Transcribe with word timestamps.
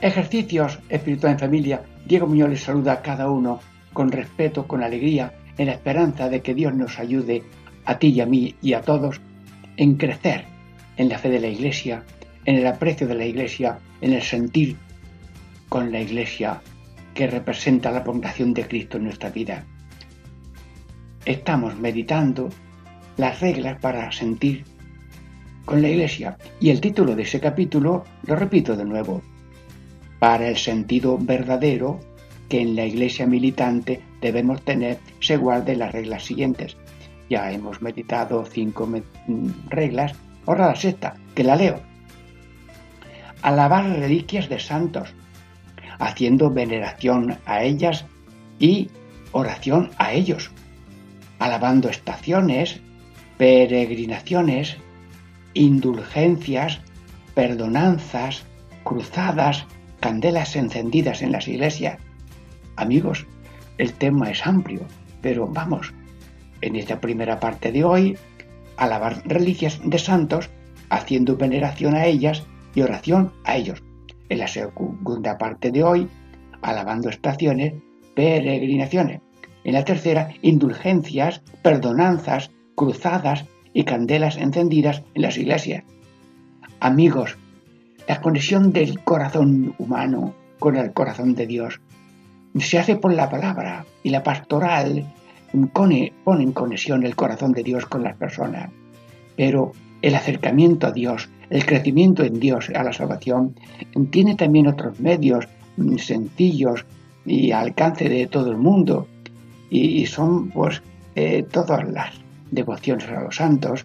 Ejercicios 0.00 0.78
espirituales 0.88 1.34
en 1.34 1.48
familia. 1.48 1.82
Diego 2.06 2.28
Muñoz 2.28 2.50
les 2.50 2.62
saluda 2.62 2.92
a 2.92 3.02
cada 3.02 3.28
uno 3.28 3.58
con 3.92 4.12
respeto, 4.12 4.68
con 4.68 4.84
alegría, 4.84 5.34
en 5.56 5.66
la 5.66 5.72
esperanza 5.72 6.28
de 6.28 6.40
que 6.40 6.54
Dios 6.54 6.72
nos 6.72 7.00
ayude 7.00 7.42
a 7.84 7.98
ti 7.98 8.08
y 8.08 8.20
a 8.20 8.26
mí 8.26 8.54
y 8.62 8.74
a 8.74 8.82
todos 8.82 9.20
en 9.76 9.96
crecer 9.96 10.44
en 10.98 11.08
la 11.08 11.18
fe 11.18 11.30
de 11.30 11.40
la 11.40 11.48
Iglesia, 11.48 12.04
en 12.44 12.56
el 12.56 12.66
aprecio 12.68 13.08
de 13.08 13.16
la 13.16 13.24
Iglesia, 13.24 13.80
en 14.00 14.12
el 14.12 14.22
sentir 14.22 14.76
con 15.68 15.90
la 15.90 16.00
Iglesia 16.00 16.60
que 17.12 17.26
representa 17.26 17.90
la 17.90 18.04
prolongación 18.04 18.54
de 18.54 18.68
Cristo 18.68 18.98
en 18.98 19.04
nuestra 19.04 19.30
vida. 19.30 19.64
Estamos 21.24 21.76
meditando 21.76 22.50
las 23.16 23.40
reglas 23.40 23.80
para 23.80 24.12
sentir 24.12 24.64
con 25.64 25.82
la 25.82 25.88
Iglesia. 25.88 26.38
Y 26.60 26.70
el 26.70 26.80
título 26.80 27.16
de 27.16 27.24
ese 27.24 27.40
capítulo, 27.40 28.04
lo 28.24 28.36
repito 28.36 28.76
de 28.76 28.84
nuevo, 28.84 29.22
para 30.18 30.48
el 30.48 30.56
sentido 30.56 31.18
verdadero 31.18 32.00
que 32.48 32.60
en 32.60 32.76
la 32.76 32.86
Iglesia 32.86 33.26
militante 33.26 34.00
debemos 34.20 34.62
tener, 34.62 34.98
se 35.20 35.36
guarde 35.36 35.76
las 35.76 35.92
reglas 35.92 36.24
siguientes. 36.24 36.76
Ya 37.28 37.52
hemos 37.52 37.82
meditado 37.82 38.44
cinco 38.46 38.88
reglas, 39.68 40.14
ahora 40.46 40.68
la 40.68 40.76
sexta, 40.76 41.14
que 41.34 41.44
la 41.44 41.56
leo. 41.56 41.80
Alabar 43.42 43.86
reliquias 43.98 44.48
de 44.48 44.58
santos, 44.58 45.14
haciendo 45.98 46.50
veneración 46.50 47.38
a 47.44 47.62
ellas 47.62 48.06
y 48.58 48.90
oración 49.32 49.90
a 49.98 50.12
ellos, 50.12 50.50
alabando 51.38 51.88
estaciones, 51.90 52.80
peregrinaciones, 53.36 54.78
indulgencias, 55.54 56.80
perdonanzas, 57.34 58.44
cruzadas, 58.84 59.66
candelas 60.00 60.56
encendidas 60.56 61.22
en 61.22 61.32
las 61.32 61.48
iglesias. 61.48 61.98
Amigos, 62.76 63.26
el 63.78 63.92
tema 63.94 64.30
es 64.30 64.46
amplio, 64.46 64.82
pero 65.20 65.46
vamos, 65.46 65.92
en 66.60 66.76
esta 66.76 67.00
primera 67.00 67.40
parte 67.40 67.72
de 67.72 67.84
hoy, 67.84 68.18
alabar 68.76 69.22
reliquias 69.24 69.80
de 69.84 69.98
santos, 69.98 70.50
haciendo 70.90 71.36
veneración 71.36 71.94
a 71.94 72.06
ellas 72.06 72.44
y 72.74 72.82
oración 72.82 73.32
a 73.44 73.56
ellos. 73.56 73.82
En 74.28 74.38
la 74.38 74.48
segunda 74.48 75.38
parte 75.38 75.70
de 75.70 75.82
hoy, 75.82 76.08
alabando 76.62 77.08
estaciones, 77.08 77.74
peregrinaciones. 78.14 79.20
En 79.64 79.74
la 79.74 79.84
tercera, 79.84 80.30
indulgencias, 80.42 81.42
perdonanzas, 81.62 82.50
cruzadas, 82.74 83.44
y 83.78 83.84
candelas 83.84 84.36
encendidas 84.36 85.02
en 85.14 85.22
las 85.22 85.36
iglesias. 85.38 85.84
Amigos, 86.80 87.36
la 88.08 88.22
conexión 88.22 88.72
del 88.72 89.00
corazón 89.04 89.74
humano 89.78 90.34
con 90.58 90.76
el 90.76 90.92
corazón 90.92 91.34
de 91.34 91.46
Dios 91.46 91.78
se 92.58 92.78
hace 92.78 92.96
por 92.96 93.12
la 93.12 93.28
palabra 93.28 93.84
y 94.02 94.08
la 94.08 94.22
pastoral 94.22 95.06
pone, 95.74 96.14
en 96.26 96.52
conexión 96.52 97.04
el 97.04 97.14
corazón 97.14 97.52
de 97.52 97.62
Dios 97.62 97.84
con 97.84 98.02
las 98.02 98.16
personas. 98.16 98.70
Pero 99.36 99.72
el 100.00 100.14
acercamiento 100.14 100.86
a 100.86 100.92
Dios, 100.92 101.28
el 101.50 101.66
crecimiento 101.66 102.24
en 102.24 102.40
Dios 102.40 102.70
a 102.74 102.82
la 102.82 102.94
salvación, 102.94 103.54
tiene 104.10 104.34
también 104.36 104.68
otros 104.68 104.98
medios 105.00 105.46
mm, 105.76 105.98
sencillos 105.98 106.86
y 107.26 107.52
al 107.52 107.66
alcance 107.66 108.08
de 108.08 108.26
todo 108.26 108.50
el 108.50 108.56
mundo. 108.56 109.06
Y 109.68 110.06
son 110.06 110.48
pues 110.48 110.82
eh, 111.14 111.44
todas 111.50 111.86
las 111.90 112.14
devociones 112.50 113.06
a 113.08 113.20
los 113.20 113.36
santos, 113.36 113.84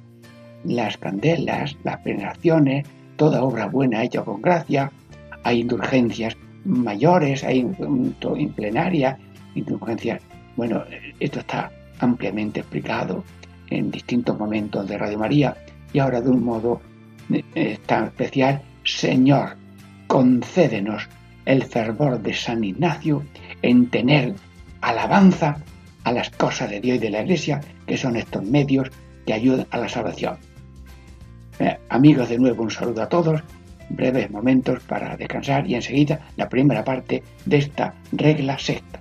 las 0.63 0.95
candelas, 0.95 1.75
las 1.83 2.01
veneraciones, 2.05 2.87
toda 3.23 3.41
obra 3.41 3.67
buena 3.67 4.03
hecha 4.03 4.21
con 4.21 4.41
gracia, 4.41 4.91
hay 5.45 5.61
indulgencias 5.61 6.35
mayores, 6.65 7.41
hay 7.45 7.61
en 7.61 8.53
plenaria, 8.53 9.17
indulgencias. 9.55 10.21
Bueno, 10.57 10.83
esto 11.21 11.39
está 11.39 11.71
ampliamente 11.99 12.59
explicado 12.59 13.23
en 13.69 13.91
distintos 13.91 14.37
momentos 14.37 14.89
de 14.89 14.97
Radio 14.97 15.17
María 15.17 15.55
y 15.93 15.99
ahora 15.99 16.19
de 16.19 16.31
un 16.31 16.43
modo 16.43 16.81
eh, 17.31 17.77
tan 17.85 18.07
especial, 18.07 18.61
Señor, 18.83 19.55
concédenos 20.07 21.07
el 21.45 21.63
fervor 21.63 22.21
de 22.21 22.33
San 22.33 22.61
Ignacio 22.61 23.23
en 23.61 23.89
tener 23.89 24.35
alabanza 24.81 25.59
a 26.03 26.11
las 26.11 26.29
cosas 26.29 26.69
de 26.69 26.81
Dios 26.81 26.97
y 26.97 26.99
de 26.99 27.09
la 27.09 27.21
Iglesia, 27.21 27.61
que 27.87 27.95
son 27.95 28.17
estos 28.17 28.43
medios 28.43 28.91
que 29.25 29.31
ayudan 29.31 29.65
a 29.71 29.77
la 29.77 29.87
salvación. 29.87 30.35
Eh, 31.59 31.77
amigos, 31.89 32.29
de 32.29 32.39
nuevo 32.39 32.63
un 32.63 32.71
saludo 32.71 33.03
a 33.03 33.09
todos, 33.09 33.41
breves 33.89 34.29
momentos 34.31 34.81
para 34.83 35.15
descansar 35.17 35.67
y 35.67 35.75
enseguida 35.75 36.19
la 36.35 36.49
primera 36.49 36.83
parte 36.83 37.23
de 37.45 37.57
esta 37.57 37.93
regla 38.11 38.57
sexta. 38.57 38.99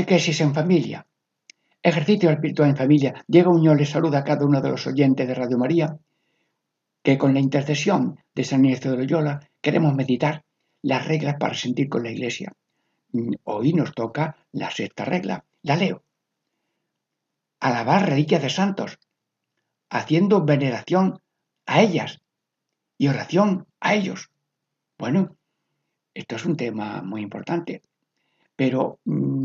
Catequesis 0.00 0.40
en 0.40 0.54
familia. 0.54 1.06
Ejercicio 1.82 2.30
espiritual 2.30 2.70
en 2.70 2.76
familia. 2.76 3.22
Diego 3.28 3.52
Muñoz 3.52 3.76
les 3.76 3.90
saluda 3.90 4.20
a 4.20 4.24
cada 4.24 4.46
uno 4.46 4.62
de 4.62 4.70
los 4.70 4.86
oyentes 4.86 5.28
de 5.28 5.34
Radio 5.34 5.58
María, 5.58 5.98
que 7.02 7.18
con 7.18 7.34
la 7.34 7.40
intercesión 7.40 8.18
de 8.34 8.44
San 8.44 8.64
Ignacio 8.64 8.92
de 8.92 8.96
Loyola 8.96 9.40
queremos 9.60 9.94
meditar 9.94 10.42
las 10.80 11.06
reglas 11.06 11.36
para 11.38 11.52
sentir 11.52 11.90
con 11.90 12.02
la 12.02 12.10
Iglesia. 12.10 12.50
Hoy 13.44 13.74
nos 13.74 13.92
toca 13.92 14.36
la 14.52 14.70
sexta 14.70 15.04
regla. 15.04 15.44
La 15.60 15.76
leo. 15.76 16.02
Alabar 17.60 18.08
reliquias 18.08 18.40
de 18.40 18.48
santos, 18.48 18.98
haciendo 19.90 20.46
veneración 20.46 21.20
a 21.66 21.82
ellas 21.82 22.22
y 22.96 23.08
oración 23.08 23.66
a 23.80 23.94
ellos. 23.96 24.30
Bueno, 24.96 25.36
esto 26.14 26.36
es 26.36 26.46
un 26.46 26.56
tema 26.56 27.02
muy 27.02 27.20
importante, 27.20 27.82
pero 28.60 28.98
mm, 29.04 29.39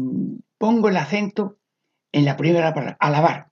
pongo 0.66 0.90
el 0.90 0.98
acento 0.98 1.60
en 2.12 2.26
la 2.26 2.36
primera 2.36 2.74
palabra, 2.74 2.98
alabar. 3.00 3.52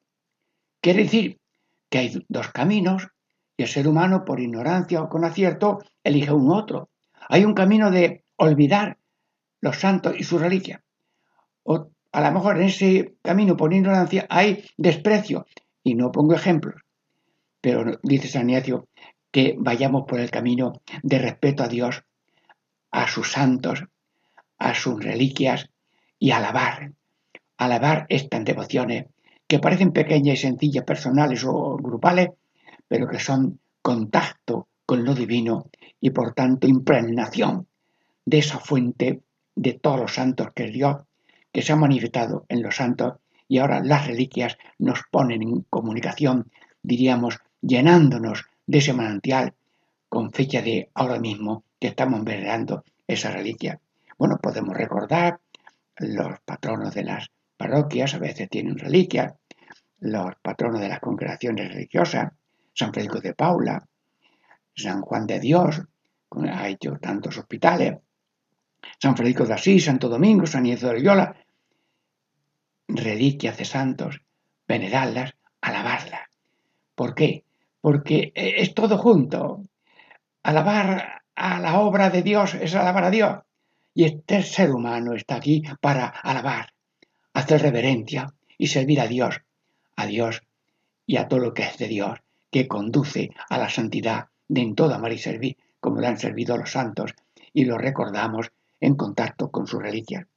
Quiere 0.82 1.04
decir 1.04 1.40
que 1.88 2.00
hay 2.00 2.26
dos 2.28 2.48
caminos 2.48 3.08
y 3.56 3.62
el 3.62 3.70
ser 3.70 3.88
humano, 3.88 4.26
por 4.26 4.40
ignorancia 4.40 5.00
o 5.00 5.10
con 5.10 5.24
acierto, 5.24 5.78
elige 6.04 6.32
un 6.32 6.52
otro. 6.52 6.90
Hay 7.30 7.46
un 7.46 7.54
camino 7.54 7.92
de 7.92 8.24
olvidar 8.38 8.98
los 9.62 9.78
santos 9.78 10.16
y 10.18 10.24
su 10.24 10.40
reliquia. 10.40 10.84
O 11.62 11.92
a 12.12 12.22
lo 12.22 12.32
mejor 12.32 12.58
en 12.58 12.64
ese 12.64 13.14
camino, 13.22 13.56
por 13.56 13.72
ignorancia, 13.72 14.26
hay 14.28 14.66
desprecio. 14.76 15.46
Y 15.84 15.94
no 15.94 16.12
pongo 16.12 16.34
ejemplos. 16.34 16.82
Pero 17.62 18.00
dice 18.02 18.28
San 18.28 18.50
Ignacio 18.50 18.88
que 19.30 19.54
vayamos 19.60 20.06
por 20.08 20.20
el 20.20 20.32
camino 20.32 20.82
de 21.04 21.20
respeto 21.20 21.62
a 21.62 21.68
Dios, 21.68 22.04
a 22.90 23.08
sus 23.08 23.32
santos, 23.32 23.84
a 24.58 24.74
sus 24.74 25.04
reliquias 25.04 25.70
y 26.18 26.32
alabar, 26.32 26.94
alabar 27.58 28.06
estas 28.10 28.44
devociones 28.44 29.06
que 29.48 29.60
parecen 29.60 29.92
pequeñas 29.92 30.40
y 30.40 30.42
sencillas, 30.42 30.84
personales 30.84 31.44
o 31.46 31.78
grupales, 31.78 32.30
pero 32.88 33.08
que 33.08 33.20
son 33.20 33.60
contacto 33.82 34.68
con 34.86 35.04
lo 35.04 35.14
divino 35.14 35.70
y 36.00 36.10
por 36.10 36.34
tanto 36.34 36.68
impregnación 36.68 37.68
de 38.26 38.40
esa 38.40 38.60
fuente 38.60 39.22
de 39.56 39.74
todos 39.74 40.00
los 40.00 40.14
santos 40.14 40.48
que 40.56 40.66
es 40.66 40.74
Dios, 40.74 40.98
que 41.52 41.62
se 41.62 41.74
ha 41.74 41.76
manifestado 41.76 42.46
en 42.50 42.64
los 42.64 42.76
santos 42.76 43.14
y 43.48 43.60
ahora 43.60 43.82
las 43.84 44.08
reliquias 44.08 44.58
nos 44.80 45.02
ponen 45.12 45.44
en 45.44 45.62
comunicación, 45.70 46.50
diríamos, 46.82 47.40
llenándonos 47.62 48.46
de 48.66 48.78
ese 48.80 48.94
manantial 48.94 49.54
con 50.10 50.32
fecha 50.32 50.62
de 50.62 50.90
ahora 50.94 51.20
mismo 51.20 51.64
que 51.80 51.88
estamos 51.88 52.24
venerando 52.24 52.84
esa 53.08 53.32
reliquia. 53.32 53.80
Bueno, 54.18 54.38
podemos 54.42 54.76
recordar 54.76 55.40
los 55.98 56.40
patronos 56.46 56.94
de 56.94 57.04
las 57.04 57.30
parroquias, 57.64 58.14
a 58.14 58.20
veces 58.20 58.50
tienen 58.50 58.78
reliquias, 58.78 59.36
los 60.00 60.36
patronos 60.42 60.82
de 60.82 60.90
las 60.90 61.00
congregaciones 61.00 61.74
religiosas, 61.74 62.34
San 62.74 62.92
Francisco 62.92 63.22
de 63.22 63.34
Paula, 63.34 63.88
San 64.76 65.02
Juan 65.02 65.26
de 65.26 65.40
Dios, 65.40 65.82
ha 66.52 66.68
hecho 66.68 66.98
tantos 67.00 67.38
hospitales, 67.38 68.00
San 69.00 69.16
Francisco 69.16 69.46
de 69.46 69.54
Asís, 69.54 69.86
Santo 69.86 70.10
Domingo, 70.10 70.46
San 70.46 70.66
Ignacio 70.66 70.90
de 70.90 70.94
Loyola, 70.96 71.36
reliquias 72.90 73.58
de 73.58 73.64
santos, 73.64 74.20
venerarlas, 74.68 75.34
alabarlas. 75.62 76.28
¿Por 76.96 77.16
qué? 77.16 77.46
Porque 77.80 78.34
eh, 78.36 78.56
es 78.58 78.74
todo 78.74 78.98
junto. 78.98 79.64
Alabar 80.44 81.22
a 81.34 81.60
la 81.62 81.80
obra 81.80 82.10
de 82.10 82.24
Dios 82.24 82.56
es 82.56 82.76
alabar 82.76 83.06
a 83.06 83.10
Dios. 83.10 83.40
Y 83.94 84.04
este 84.04 84.44
ser 84.44 84.72
humano 84.72 85.14
está 85.14 85.36
aquí 85.36 85.64
para 85.80 86.08
alabar, 86.08 86.73
hacer 87.34 87.62
reverencia 87.62 88.34
y 88.58 88.68
servir 88.68 89.02
a 89.02 89.08
Dios, 89.08 89.42
a 89.96 90.06
Dios 90.06 90.44
y 91.06 91.18
a 91.18 91.28
todo 91.28 91.40
lo 91.40 91.54
que 91.54 91.64
es 91.64 91.78
de 91.78 91.88
Dios, 91.88 92.20
que 92.52 92.68
conduce 92.68 93.32
a 93.50 93.58
la 93.58 93.70
santidad 93.70 94.28
de 94.48 94.62
en 94.62 94.76
toda 94.76 94.96
amar 94.96 95.12
y 95.12 95.18
servir, 95.18 95.58
como 95.80 96.00
le 96.00 96.08
han 96.08 96.20
servido 96.20 96.56
los 96.58 96.72
santos, 96.72 97.14
y 97.52 97.66
lo 97.66 97.78
recordamos 97.78 98.52
en 98.80 98.96
contacto 98.96 99.50
con 99.50 99.68
su 99.68 99.80
religión. 99.80 100.28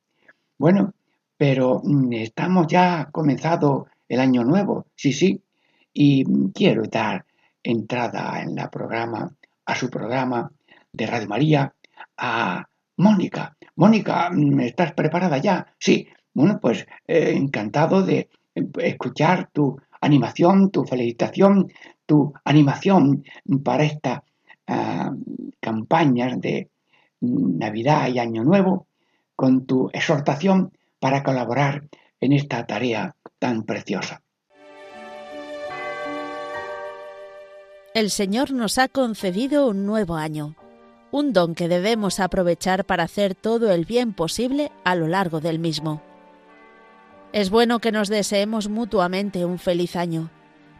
Bueno, 0.58 0.94
pero 1.36 1.80
mm, 1.84 2.12
estamos 2.14 2.66
ya 2.66 3.08
comenzado 3.12 3.88
el 4.08 4.20
año 4.20 4.44
nuevo, 4.44 4.86
sí, 4.94 5.12
sí, 5.12 5.42
y 5.92 6.24
quiero 6.52 6.82
dar 6.84 7.24
entrada 7.62 8.40
en 8.40 8.54
la 8.54 8.70
programa, 8.70 9.30
a 9.64 9.74
su 9.74 9.90
programa 9.90 10.50
de 10.92 11.06
Radio 11.06 11.28
María, 11.28 11.74
a 12.16 12.66
Mónica. 12.96 13.56
Mónica, 13.76 14.30
mm, 14.30 14.60
¿estás 14.60 14.92
preparada 14.92 15.38
ya? 15.38 15.74
Sí, 15.78 16.08
bueno, 16.36 16.60
pues 16.60 16.86
eh, 17.08 17.32
encantado 17.34 18.02
de 18.02 18.28
escuchar 18.54 19.48
tu 19.54 19.80
animación, 20.02 20.70
tu 20.70 20.84
felicitación, 20.84 21.72
tu 22.04 22.34
animación 22.44 23.24
para 23.64 23.84
esta 23.84 24.22
ah, 24.66 25.14
campaña 25.60 26.36
de 26.36 26.68
Navidad 27.20 28.08
y 28.08 28.18
Año 28.18 28.44
Nuevo, 28.44 28.86
con 29.34 29.64
tu 29.64 29.88
exhortación 29.94 30.72
para 31.00 31.22
colaborar 31.22 31.84
en 32.20 32.34
esta 32.34 32.66
tarea 32.66 33.16
tan 33.38 33.62
preciosa. 33.62 34.20
El 37.94 38.10
Señor 38.10 38.52
nos 38.52 38.76
ha 38.76 38.88
concedido 38.88 39.68
un 39.68 39.86
nuevo 39.86 40.16
año, 40.16 40.54
un 41.12 41.32
don 41.32 41.54
que 41.54 41.66
debemos 41.66 42.20
aprovechar 42.20 42.84
para 42.84 43.04
hacer 43.04 43.34
todo 43.34 43.72
el 43.72 43.86
bien 43.86 44.12
posible 44.12 44.70
a 44.84 44.94
lo 44.94 45.08
largo 45.08 45.40
del 45.40 45.58
mismo. 45.58 46.02
Es 47.36 47.50
bueno 47.50 47.80
que 47.80 47.92
nos 47.92 48.08
deseemos 48.08 48.70
mutuamente 48.70 49.44
un 49.44 49.58
feliz 49.58 49.94
año, 49.94 50.30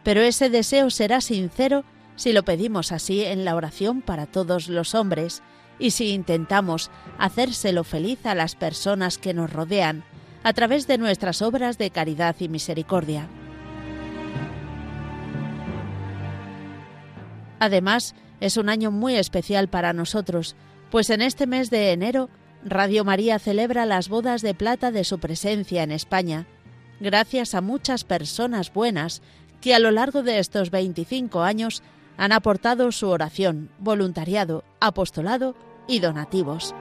pero 0.03 0.21
ese 0.21 0.49
deseo 0.49 0.89
será 0.89 1.21
sincero 1.21 1.83
si 2.15 2.33
lo 2.33 2.41
pedimos 2.41 2.91
así 2.91 3.23
en 3.23 3.45
la 3.45 3.55
oración 3.55 4.01
para 4.01 4.25
todos 4.25 4.67
los 4.67 4.95
hombres 4.95 5.43
y 5.77 5.91
si 5.91 6.09
intentamos 6.13 6.89
hacérselo 7.19 7.83
feliz 7.83 8.25
a 8.25 8.33
las 8.33 8.55
personas 8.55 9.19
que 9.19 9.35
nos 9.35 9.53
rodean 9.53 10.03
a 10.41 10.51
través 10.53 10.87
de 10.87 10.97
nuestras 10.97 11.43
obras 11.43 11.77
de 11.77 11.91
caridad 11.91 12.35
y 12.39 12.49
misericordia. 12.49 13.27
Además, 17.59 18.15
es 18.39 18.57
un 18.57 18.69
año 18.69 18.89
muy 18.89 19.13
especial 19.15 19.67
para 19.67 19.93
nosotros, 19.93 20.55
pues 20.89 21.11
en 21.11 21.21
este 21.21 21.45
mes 21.45 21.69
de 21.69 21.91
enero 21.91 22.31
Radio 22.63 23.05
María 23.05 23.39
celebra 23.39 23.85
las 23.85 24.09
bodas 24.09 24.41
de 24.41 24.53
plata 24.53 24.91
de 24.91 25.03
su 25.03 25.19
presencia 25.19 25.83
en 25.83 25.91
España, 25.91 26.47
gracias 26.99 27.53
a 27.55 27.61
muchas 27.61 28.03
personas 28.03 28.73
buenas 28.73 29.21
que 29.61 29.73
a 29.73 29.79
lo 29.79 29.91
largo 29.91 30.23
de 30.23 30.39
estos 30.39 30.71
25 30.71 31.41
años 31.41 31.83
han 32.17 32.31
aportado 32.31 32.91
su 32.91 33.09
oración, 33.09 33.69
voluntariado, 33.79 34.63
apostolado 34.79 35.55
y 35.87 35.99
donativos. 35.99 36.73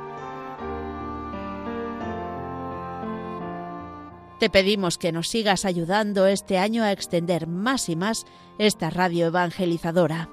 Te 4.38 4.50
pedimos 4.50 4.98
que 4.98 5.12
nos 5.12 5.28
sigas 5.28 5.64
ayudando 5.64 6.26
este 6.26 6.58
año 6.58 6.82
a 6.82 6.92
extender 6.92 7.46
más 7.46 7.88
y 7.88 7.96
más 7.96 8.26
esta 8.58 8.90
radio 8.90 9.26
evangelizadora. 9.26 10.28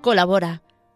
Colabora. 0.00 0.62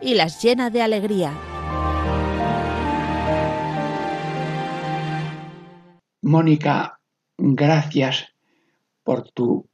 y 0.00 0.14
las 0.14 0.42
llena 0.42 0.70
de 0.70 0.82
alegría. 0.82 1.32
Mónica, 6.22 7.00
gracias 7.38 8.28
por 9.02 9.30
tu 9.30 9.68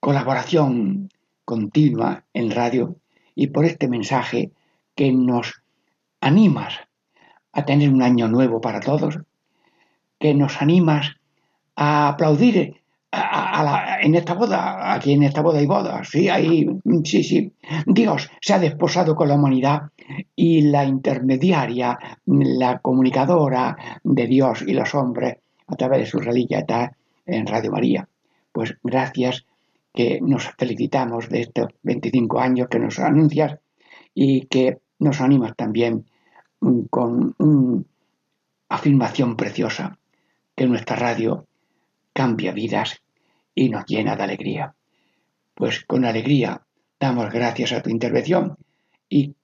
colaboración 0.00 1.08
continua 1.44 2.24
en 2.32 2.50
radio 2.50 2.96
y 3.34 3.48
por 3.48 3.64
este 3.64 3.88
mensaje 3.88 4.52
que 4.94 5.12
nos 5.12 5.62
animas 6.20 6.74
a 7.52 7.64
tener 7.64 7.90
un 7.90 8.02
año 8.02 8.28
nuevo 8.28 8.60
para 8.60 8.80
todos, 8.80 9.18
que 10.18 10.34
nos 10.34 10.60
animas 10.60 11.16
a 11.74 12.08
aplaudir 12.08 12.82
en 14.00 14.14
esta 14.14 14.34
boda, 14.34 14.94
aquí 14.94 15.12
en 15.12 15.22
esta 15.22 15.42
boda 15.42 15.58
hay 15.58 15.66
bodas, 15.66 16.08
sí, 16.08 16.28
ahí, 16.28 16.66
sí, 17.04 17.22
sí. 17.22 17.52
Dios 17.86 18.30
se 18.40 18.54
ha 18.54 18.58
desposado 18.58 19.14
con 19.14 19.28
la 19.28 19.34
humanidad 19.34 19.82
y 20.34 20.62
la 20.62 20.84
intermediaria, 20.84 21.98
la 22.26 22.78
comunicadora 22.78 23.76
de 24.02 24.26
Dios 24.26 24.62
y 24.66 24.72
los 24.72 24.94
hombres 24.94 25.36
a 25.66 25.76
través 25.76 26.00
de 26.00 26.06
su 26.06 26.18
reliquia 26.18 26.60
está 26.60 26.92
en 27.26 27.46
Radio 27.46 27.70
María. 27.72 28.08
Pues 28.52 28.76
gracias 28.82 29.44
que 29.94 30.20
nos 30.20 30.48
felicitamos 30.56 31.28
de 31.28 31.42
estos 31.42 31.68
25 31.82 32.40
años 32.40 32.68
que 32.68 32.78
nos 32.78 32.98
anuncias 32.98 33.58
y 34.14 34.46
que 34.46 34.78
nos 34.98 35.20
animas 35.20 35.54
también 35.56 36.06
mm, 36.60 36.82
con 36.90 37.34
una 37.38 37.82
afirmación 38.68 39.36
preciosa 39.36 39.98
que 40.54 40.66
nuestra 40.66 40.96
radio 40.96 41.46
cambia 42.12 42.52
vidas 42.52 43.00
y 43.58 43.68
nos 43.70 43.86
llena 43.86 44.14
de 44.14 44.22
alegría. 44.22 44.74
Pues 45.54 45.84
con 45.84 46.04
alegría 46.04 46.62
damos 47.00 47.28
gracias 47.28 47.72
a 47.72 47.82
tu 47.82 47.90
intervención 47.90 48.56
y 49.08 49.34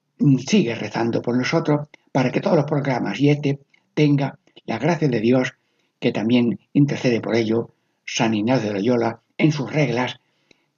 sigue 0.47 0.73
rezando 0.73 1.21
por 1.21 1.37
nosotros 1.37 1.89
para 2.13 2.31
que 2.31 2.39
todos 2.39 2.55
los 2.55 2.65
programas 2.65 3.19
y 3.19 3.29
este 3.29 3.59
tenga 3.93 4.39
la 4.65 4.79
gracia 4.79 5.09
de 5.09 5.19
Dios 5.19 5.53
que 5.99 6.13
también 6.13 6.59
intercede 6.71 7.19
por 7.19 7.35
ello 7.35 7.71
San 8.05 8.33
Ignacio 8.33 8.69
de 8.69 8.75
Loyola 8.75 9.19
en 9.37 9.51
sus 9.51 9.71
reglas 9.73 10.21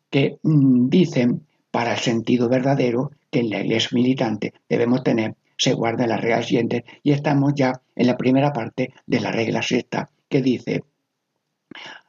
que 0.10 0.40
mm, 0.42 0.90
dicen 0.90 1.46
para 1.70 1.94
el 1.94 2.00
sentido 2.00 2.50
verdadero 2.50 3.12
que 3.30 3.42
en 3.42 3.52
la 3.52 3.62
iglesia 3.62 3.90
militante 3.94 4.54
debemos 4.68 5.04
tener, 5.04 5.36
se 5.58 5.74
guarda 5.74 6.08
las 6.08 6.22
reglas 6.22 6.48
siguientes 6.48 6.84
y 7.04 7.12
estamos 7.12 7.54
ya 7.56 7.74
en 7.96 8.08
la 8.08 8.18
primera 8.18 8.52
parte 8.52 8.94
de 9.06 9.20
la 9.20 9.32
regla 9.32 9.62
sexta 9.62 10.10
que 10.28 10.42
dice 10.42 10.84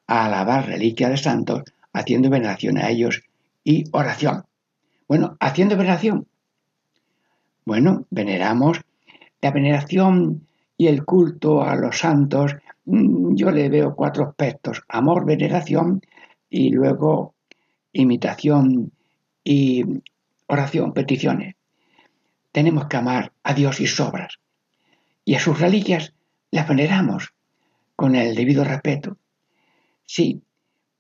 alabar 0.09 0.67
reliquia 0.67 1.09
de 1.09 1.17
santos, 1.17 1.63
haciendo 1.93 2.31
veneración 2.31 2.79
a 2.79 2.89
ellos 2.91 3.23
y 3.63 3.85
oración. 3.93 4.45
Bueno, 5.07 5.37
haciendo 5.39 5.77
veneración. 5.77 6.27
Bueno, 7.65 8.07
veneramos 8.11 8.81
la 9.41 9.51
veneración 9.51 10.47
y 10.77 10.87
el 10.87 11.05
culto 11.05 11.63
a 11.63 11.77
los 11.77 11.99
santos 11.99 12.57
mm, 12.87 13.35
yo 13.35 13.51
le 13.51 13.69
veo 13.69 13.95
cuatro 13.95 14.25
aspectos, 14.25 14.83
amor, 14.89 15.25
veneración 15.25 16.01
y 16.49 16.71
luego 16.71 17.35
imitación 17.93 18.93
y 19.45 19.85
oración, 20.47 20.93
peticiones. 20.93 21.55
Tenemos 22.53 22.87
que 22.87 22.97
amar 22.97 23.33
a 23.43 23.55
Dios 23.55 23.81
y 23.81 23.87
sobras. 23.87 24.39
Y 25.25 25.35
a 25.35 25.41
sus 25.41 25.61
reliquias 25.61 26.15
las 26.51 26.67
veneramos 26.67 27.35
con 27.95 28.15
el 28.15 28.35
debido 28.35 28.65
respeto. 28.65 29.19
Sí, 30.09 30.43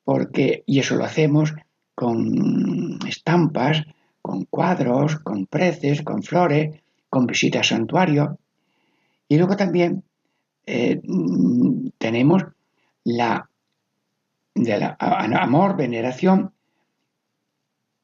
porque, 0.05 0.65
y 0.67 0.81
eso 0.81 0.95
lo 0.95 1.05
hacemos 1.05 1.55
con 1.95 2.99
estampas, 3.09 3.83
con 4.21 4.45
cuadros, 4.45 5.17
con 5.21 5.47
preces, 5.47 6.03
con 6.03 6.23
flores, 6.23 6.79
con 7.09 7.27
visitas 7.27 7.73
a 7.73 7.77
santuario. 7.77 8.39
Y 9.27 9.39
luego 9.39 9.57
también 9.57 10.05
eh, 10.67 11.01
tenemos 11.97 12.45
la, 13.03 13.49
de 14.55 14.79
la 14.79 14.97
amor, 15.01 15.75
veneración, 15.75 16.53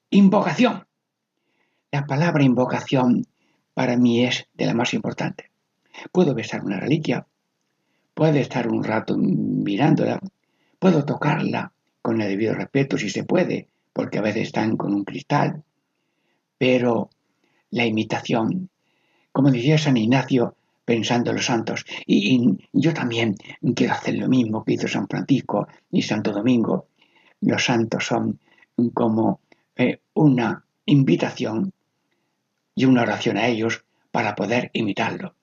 invocación. 0.08 0.86
La 1.92 2.06
palabra 2.06 2.42
invocación 2.42 3.26
para 3.74 3.98
mí 3.98 4.24
es 4.24 4.48
de 4.54 4.64
la 4.64 4.74
más 4.74 4.94
importante. 4.94 5.50
Puedo 6.12 6.34
besar 6.34 6.64
una 6.64 6.80
reliquia, 6.80 7.26
puedo 8.14 8.38
estar 8.38 8.68
un 8.68 8.82
rato 8.82 9.18
mirándola, 9.18 10.18
puedo 10.84 11.06
tocarla 11.06 11.72
con 12.02 12.20
el 12.20 12.28
debido 12.28 12.52
respeto 12.52 12.98
si 12.98 13.08
se 13.08 13.24
puede, 13.24 13.68
porque 13.94 14.18
a 14.18 14.20
veces 14.20 14.48
están 14.48 14.76
con 14.76 14.92
un 14.92 15.02
cristal, 15.02 15.64
pero 16.58 17.08
la 17.70 17.86
imitación, 17.86 18.68
como 19.32 19.50
decía 19.50 19.78
San 19.78 19.96
Ignacio 19.96 20.56
pensando 20.84 21.30
en 21.30 21.36
los 21.36 21.46
santos, 21.46 21.86
y, 22.06 22.58
yo 22.74 22.92
también 22.92 23.34
quiero 23.74 23.94
hacer 23.94 24.16
lo 24.16 24.28
mismo 24.28 24.62
que 24.62 24.74
hizo 24.74 24.86
San 24.86 25.08
Francisco 25.08 25.68
y 25.90 26.02
Santo 26.02 26.32
Domingo, 26.32 26.88
los 27.40 27.64
santos 27.64 28.04
son 28.04 28.38
como 28.92 29.40
eh, 29.76 30.00
una 30.12 30.66
invitación 30.84 31.72
y 32.74 32.84
una 32.84 33.04
oración 33.04 33.38
a 33.38 33.46
ellos 33.46 33.86
para 34.10 34.34
poder 34.34 34.70
imitarlo. 34.74 35.34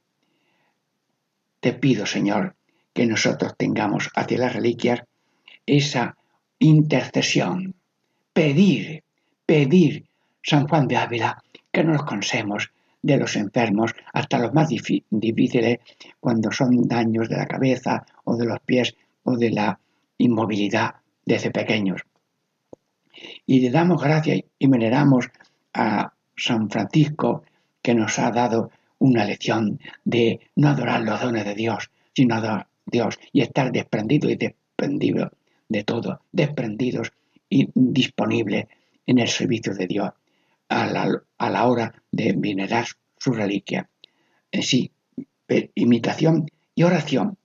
Te 1.59 1.73
pido, 1.73 2.05
Señor, 2.05 2.55
que 2.93 3.07
nosotros 3.07 3.55
tengamos 3.57 4.11
hacia 4.13 4.37
las 4.37 4.53
reliquias 4.53 5.01
esa 5.65 6.15
intercesión, 6.59 7.75
pedir, 8.33 9.03
pedir, 9.45 10.05
San 10.43 10.67
Juan 10.67 10.87
de 10.87 10.97
Ávila, 10.97 11.43
que 11.71 11.83
no 11.83 11.93
nos 11.93 12.03
cansemos 12.03 12.71
de 13.01 13.17
los 13.17 13.35
enfermos, 13.35 13.93
hasta 14.13 14.39
los 14.39 14.53
más 14.53 14.69
difíciles, 14.69 15.79
cuando 16.19 16.51
son 16.51 16.87
daños 16.87 17.29
de 17.29 17.37
la 17.37 17.47
cabeza 17.47 18.05
o 18.23 18.35
de 18.37 18.45
los 18.45 18.59
pies 18.59 18.95
o 19.23 19.37
de 19.37 19.51
la 19.51 19.79
inmovilidad 20.17 20.95
desde 21.25 21.51
pequeños. 21.51 22.01
Y 23.45 23.59
le 23.59 23.69
damos 23.69 24.01
gracias 24.01 24.41
y 24.57 24.67
veneramos 24.67 25.29
a 25.73 26.13
San 26.35 26.69
Francisco, 26.69 27.43
que 27.81 27.95
nos 27.95 28.19
ha 28.19 28.31
dado 28.31 28.71
una 28.99 29.25
lección 29.25 29.79
de 30.05 30.39
no 30.55 30.69
adorar 30.69 31.01
los 31.01 31.19
dones 31.19 31.45
de 31.45 31.55
Dios, 31.55 31.89
sino 32.13 32.35
adorar 32.35 32.59
a 32.61 32.67
Dios 32.85 33.19
y 33.31 33.41
estar 33.41 33.71
desprendido 33.71 34.29
y 34.29 34.35
desprendido 34.35 35.31
de 35.71 35.83
todo, 35.83 36.21
desprendidos 36.31 37.13
y 37.49 37.69
disponibles 37.73 38.65
en 39.05 39.19
el 39.19 39.29
servicio 39.29 39.73
de 39.73 39.87
Dios 39.87 40.11
a 40.67 40.85
la, 41.49 41.65
hora 41.67 41.93
de 42.11 42.33
venerar 42.37 42.85
su 43.17 43.33
reliquia. 43.33 43.89
En 44.51 44.63
sí, 44.63 44.91
imitación 45.75 46.47
y 46.75 46.83
oración. 46.83 47.37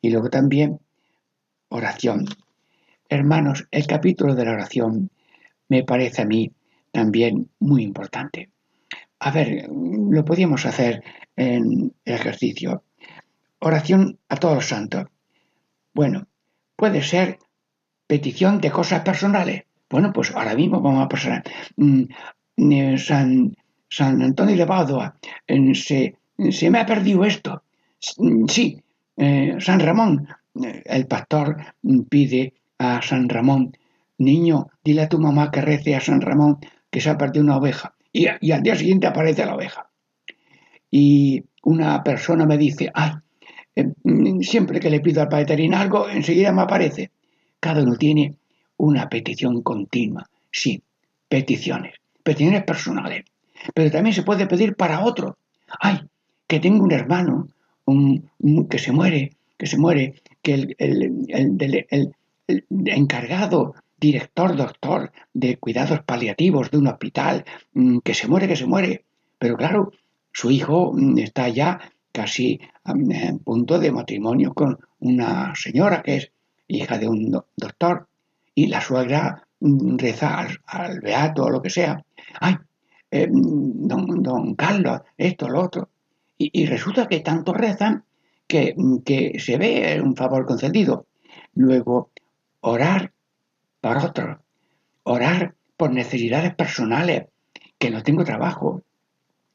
Y 0.00 0.10
luego 0.10 0.28
también 0.30 0.80
oración. 1.68 2.26
Hermanos, 3.08 3.66
el 3.70 3.86
capítulo 3.86 4.34
de 4.34 4.44
la 4.44 4.52
oración 4.52 5.10
me 5.68 5.82
parece 5.82 6.22
a 6.22 6.26
mí 6.26 6.52
también 6.92 7.50
muy 7.58 7.82
importante. 7.82 8.50
A 9.18 9.30
ver, 9.30 9.68
lo 9.70 10.24
podíamos 10.24 10.66
hacer 10.66 11.02
en 11.36 11.94
el 12.04 12.14
ejercicio. 12.14 12.84
Oración 13.60 14.18
a 14.28 14.36
todos 14.36 14.56
los 14.56 14.68
santos. 14.68 15.06
Bueno, 15.94 16.28
puede 16.76 17.02
ser 17.02 17.38
petición 18.08 18.60
de 18.60 18.72
cosas 18.72 19.02
personales. 19.02 19.62
Bueno, 19.88 20.12
pues 20.12 20.34
ahora 20.34 20.56
mismo 20.56 20.80
vamos 20.80 21.04
a 21.04 21.08
pasar. 21.08 21.44
Mm, 21.76 22.02
eh, 22.56 22.98
San, 22.98 23.54
Antonio 24.00 24.56
de 24.56 24.66
Padua, 24.66 25.16
se, 25.74 26.16
se 26.50 26.70
me 26.70 26.80
ha 26.80 26.86
perdido 26.86 27.24
esto. 27.24 27.62
Mm, 28.16 28.46
sí, 28.48 28.82
eh, 29.16 29.56
San 29.60 29.80
Ramón, 29.80 30.28
eh, 30.64 30.82
el 30.84 31.06
pastor 31.06 31.56
pide 32.08 32.54
a 32.78 33.02
San 33.02 33.28
Ramón, 33.28 33.76
niño, 34.18 34.68
dile 34.84 35.02
a 35.02 35.08
tu 35.08 35.18
mamá 35.18 35.50
que 35.50 35.60
rece 35.60 35.94
a 35.94 36.00
San 36.00 36.20
Ramón 36.20 36.58
que 36.90 37.00
se 37.00 37.10
ha 37.10 37.18
perdido 37.18 37.44
una 37.44 37.58
oveja. 37.58 37.94
Y, 38.12 38.26
al 38.26 38.62
día 38.62 38.74
siguiente 38.74 39.06
aparece 39.06 39.44
la 39.44 39.54
oveja. 39.54 39.90
Y 40.90 41.44
una 41.62 42.02
persona 42.02 42.46
me 42.46 42.56
dice, 42.56 42.90
ay, 42.94 43.12
eh, 43.76 43.92
siempre 44.40 44.80
que 44.80 44.90
le 44.90 45.00
pido 45.00 45.20
al 45.20 45.28
Padre 45.28 45.68
algo, 45.74 46.08
enseguida 46.08 46.52
me 46.52 46.62
aparece. 46.62 47.10
Cada 47.60 47.82
uno 47.82 47.96
tiene 47.96 48.34
una 48.76 49.08
petición 49.08 49.62
continua. 49.62 50.28
Sí, 50.50 50.82
peticiones. 51.28 51.94
Peticiones 52.22 52.64
personales. 52.64 53.24
Pero 53.74 53.90
también 53.90 54.14
se 54.14 54.22
puede 54.22 54.46
pedir 54.46 54.76
para 54.76 55.04
otro. 55.04 55.36
Ay, 55.80 56.00
que 56.46 56.60
tengo 56.60 56.84
un 56.84 56.92
hermano 56.92 57.48
que 58.70 58.78
se 58.78 58.92
muere, 58.92 59.32
que 59.56 59.66
se 59.66 59.78
muere, 59.78 60.14
que 60.42 60.74
el, 60.78 62.14
encargado 62.86 63.74
director, 64.00 64.56
doctor 64.56 65.12
de 65.34 65.56
cuidados 65.56 66.00
paliativos 66.02 66.70
de 66.70 66.78
un 66.78 66.86
hospital, 66.86 67.44
mm, 67.74 67.98
que 67.98 68.14
se 68.14 68.28
muere, 68.28 68.48
que 68.48 68.56
se 68.56 68.66
muere. 68.66 69.04
Pero 69.38 69.56
claro, 69.56 69.92
su 70.32 70.50
hijo 70.50 70.92
mm, 70.94 71.18
está 71.18 71.48
ya 71.48 71.80
casi 72.12 72.60
en 72.84 73.38
punto 73.40 73.78
de 73.78 73.92
matrimonio 73.92 74.54
con 74.54 74.78
una 75.00 75.52
señora 75.54 76.02
que 76.02 76.16
es 76.16 76.32
hija 76.68 76.98
de 76.98 77.08
un 77.08 77.42
doctor 77.56 78.06
y 78.54 78.66
la 78.66 78.80
suegra 78.80 79.46
mm, 79.60 79.96
reza 79.96 80.46
al, 80.66 81.00
beato 81.00 81.44
o 81.44 81.50
lo 81.50 81.62
que 81.62 81.70
sea. 81.70 82.04
Ay, 82.40 82.56
eh, 83.10 83.28
don, 83.30 84.22
don, 84.22 84.54
Carlos, 84.54 85.00
esto, 85.16 85.48
lo 85.48 85.62
otro. 85.62 85.88
Y, 86.40 86.66
resulta 86.66 87.08
que 87.08 87.18
tanto 87.18 87.52
rezan 87.52 88.04
que, 88.46 88.76
que 89.04 89.40
se 89.40 89.58
ve 89.58 90.00
un 90.00 90.14
favor 90.14 90.46
concedido. 90.46 91.06
Luego, 91.54 92.10
orar 92.60 93.10
para 93.80 94.04
otros, 94.04 94.38
orar 95.02 95.54
por 95.76 95.90
necesidades 95.90 96.54
personales, 96.54 97.26
que 97.76 97.90
no 97.90 98.04
tengo 98.04 98.24
trabajo, 98.24 98.82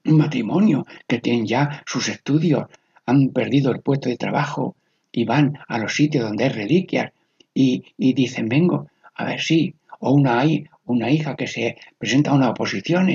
un 0.05 0.17
matrimonio, 0.17 0.85
que 1.07 1.19
tienen 1.19 1.45
ya 1.45 1.83
sus 1.85 2.09
estudios, 2.09 2.65
han 3.05 3.29
perdido 3.29 3.71
el 3.71 3.81
puesto 3.81 4.09
de 4.09 4.17
trabajo 4.17 4.75
y 5.13 5.23
van 5.23 5.59
a 5.67 5.77
los 5.77 5.95
sitios 5.95 6.25
donde 6.25 6.45
hay 6.45 6.49
reliquias 6.49 7.13
y, 7.53 7.85
dicen, 7.97 8.49
vengo, 8.49 8.87
a 9.13 9.25
ver 9.25 9.39
si, 9.39 9.73
o 9.99 10.11
una, 10.11 10.43
una 10.85 11.11
hija 11.11 11.35
que 11.35 11.47
se 11.47 11.77
presenta 11.97 12.31
a 12.31 12.33
una 12.33 12.49
oposición 12.49 13.07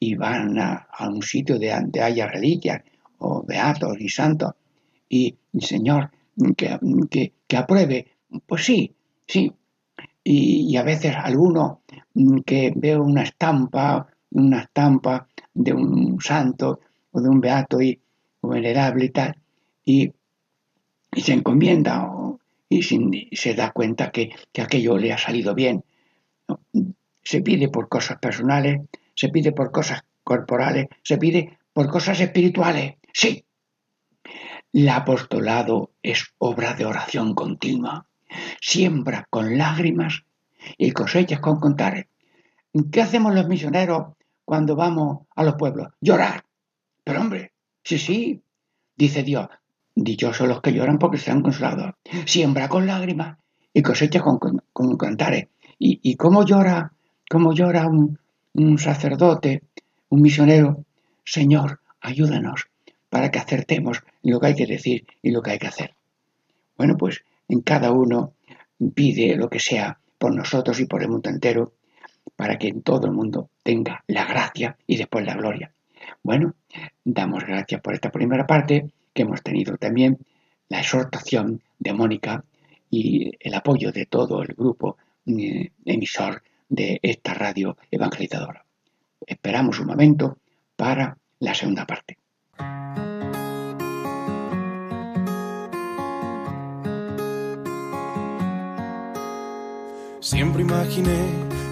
y 0.00 0.14
van 0.16 0.58
a, 0.58 0.88
un 1.08 1.22
sitio 1.22 1.58
de, 1.58 1.70
donde 1.70 2.02
haya 2.02 2.26
reliquias, 2.26 2.82
o 3.18 3.42
beatos 3.42 3.96
y 4.00 4.08
santos, 4.08 4.52
y, 5.08 5.36
Señor, 5.58 6.10
que, 6.56 6.78
que, 7.08 7.32
que 7.46 7.56
apruebe, 7.56 8.08
pues 8.46 8.64
sí, 8.64 8.92
sí, 9.26 9.52
y, 10.28 10.76
a 10.76 10.82
veces 10.82 11.14
alguno 11.16 11.82
mm, 12.14 12.40
que 12.40 12.72
ve 12.74 12.98
una 12.98 13.22
estampa, 13.22 14.08
una 14.32 14.62
estampa 14.62 15.28
de 15.54 15.72
un 15.72 16.20
santo 16.20 16.80
o 17.12 17.20
de 17.20 17.28
un 17.28 17.40
beato 17.40 17.80
y, 17.80 18.00
venerable 18.42 19.04
y 19.04 19.10
tal, 19.10 19.36
y, 19.84 20.12
se 21.22 21.32
encomienda 21.32 22.10
y, 22.68 22.82
se 22.82 23.54
da 23.54 23.72
cuenta 23.72 24.10
que, 24.10 24.30
aquello 24.60 24.98
le 24.98 25.12
ha 25.12 25.18
salido 25.18 25.54
bien. 25.54 25.84
Se 27.22 27.42
pide 27.42 27.68
por 27.68 27.88
cosas 27.88 28.18
personales, 28.18 28.82
se 29.14 29.28
pide 29.28 29.52
por 29.52 29.70
cosas 29.70 30.02
corporales, 30.22 30.86
se 31.02 31.18
pide 31.18 31.58
por 31.72 31.88
cosas 31.90 32.20
espirituales. 32.20 32.94
Sí, 33.12 33.44
el 34.72 34.88
apostolado 34.88 35.92
es 36.02 36.26
obra 36.38 36.74
de 36.74 36.84
oración 36.84 37.34
continua 37.34 38.06
siembra 38.60 39.26
con 39.30 39.56
lágrimas 39.56 40.24
y 40.78 40.92
cosechas 40.92 41.40
con 41.40 41.60
contares. 41.60 42.06
¿Qué 42.90 43.00
hacemos 43.00 43.34
los 43.34 43.48
misioneros 43.48 44.14
cuando 44.44 44.76
vamos 44.76 45.26
a 45.34 45.44
los 45.44 45.54
pueblos? 45.54 45.88
Llorar. 46.00 46.44
Pero 47.04 47.20
hombre, 47.20 47.52
sí, 47.82 47.98
sí, 47.98 48.42
dice 48.96 49.22
Dios, 49.22 49.48
dichosos 49.96 50.46
los 50.46 50.60
que 50.60 50.72
lloran 50.72 50.98
porque 50.98 51.18
serán 51.18 51.42
consolados. 51.42 51.94
Siembra 52.26 52.68
con 52.68 52.86
lágrimas 52.86 53.38
y 53.72 53.82
cosecha 53.82 54.20
con, 54.20 54.38
con, 54.72 54.96
cantares. 54.96 55.48
¿Y, 55.78 56.16
cómo 56.16 56.44
llora, 56.44 56.92
cómo 57.28 57.52
llora 57.52 57.86
un, 57.86 58.18
un 58.54 58.78
sacerdote, 58.78 59.62
un 60.08 60.22
misionero? 60.22 60.84
Señor, 61.24 61.80
ayúdanos 62.00 62.68
para 63.10 63.30
que 63.30 63.38
acertemos 63.38 64.02
lo 64.22 64.38
que 64.38 64.46
hay 64.46 64.54
que 64.54 64.66
decir 64.66 65.06
y 65.22 65.30
lo 65.30 65.42
que 65.42 65.52
hay 65.52 65.58
que 65.58 65.66
hacer. 65.66 65.94
Bueno, 66.76 66.96
pues 66.96 67.24
en 67.48 67.60
cada 67.60 67.90
uno 67.90 68.32
pide 68.94 69.36
lo 69.36 69.48
que 69.48 69.60
sea 69.60 69.98
por 70.18 70.34
nosotros 70.34 70.78
y 70.80 70.86
por 70.86 71.02
el 71.02 71.08
mundo 71.08 71.30
entero, 71.30 71.72
para 72.36 72.58
que 72.58 72.72
todo 72.84 73.06
el 73.06 73.12
mundo 73.12 73.50
tenga 73.62 74.04
la 74.08 74.24
gracia 74.24 74.76
y 74.86 74.96
después 74.96 75.24
la 75.24 75.34
gloria. 75.34 75.72
Bueno, 76.22 76.54
damos 77.04 77.44
gracias 77.44 77.80
por 77.80 77.94
esta 77.94 78.10
primera 78.10 78.46
parte 78.46 78.90
que 79.16 79.22
hemos 79.22 79.42
tenido 79.42 79.76
también 79.78 80.18
la 80.68 80.80
exhortación 80.80 81.62
de 81.78 81.92
Mónica 81.92 82.44
y 82.90 83.32
el 83.40 83.54
apoyo 83.54 83.90
de 83.90 84.06
todo 84.06 84.42
el 84.42 84.54
grupo 84.54 84.98
eh, 85.26 85.70
emisor 85.84 86.42
de 86.68 87.00
esta 87.02 87.34
radio 87.34 87.76
evangelizadora. 87.90 88.64
Esperamos 89.26 89.80
un 89.80 89.86
momento 89.86 90.38
para 90.76 91.16
la 91.40 91.54
segunda 91.54 91.86
parte. 91.86 92.18
Siempre 100.20 100.62
imaginé 100.62 101.20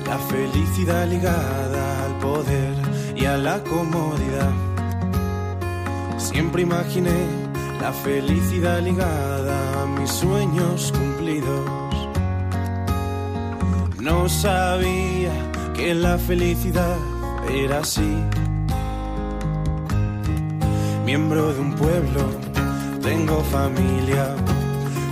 la 0.07 0.19
felicidad 0.19 1.09
ligada 1.09 2.07
al 2.07 2.19
poder 2.19 2.75
y 3.17 3.25
a 3.27 3.37
la 3.37 3.63
comodidad. 3.65 4.74
Siempre 6.31 6.63
imaginé 6.63 7.21
la 7.81 7.93
felicidad 7.93 8.81
ligada 8.81 9.83
a 9.83 9.87
mis 9.87 10.11
sueños 10.11 10.91
cumplidos. 10.93 11.71
No 14.01 14.29
sabía 14.29 15.33
que 15.75 15.95
la 15.95 16.17
felicidad 16.19 16.97
era 17.51 17.81
así. 17.81 18.15
Miembro 21.05 21.53
de 21.53 21.61
un 21.61 21.75
pueblo, 21.75 22.23
tengo 23.03 23.41
familia 23.45 24.35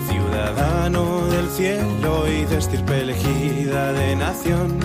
ciudadano 0.09 1.27
del 1.27 1.49
cielo 1.51 2.27
y 2.27 2.45
de 2.47 2.57
estirpe 2.57 3.03
elegida 3.03 3.93
de 3.93 4.17
nación, 4.17 4.79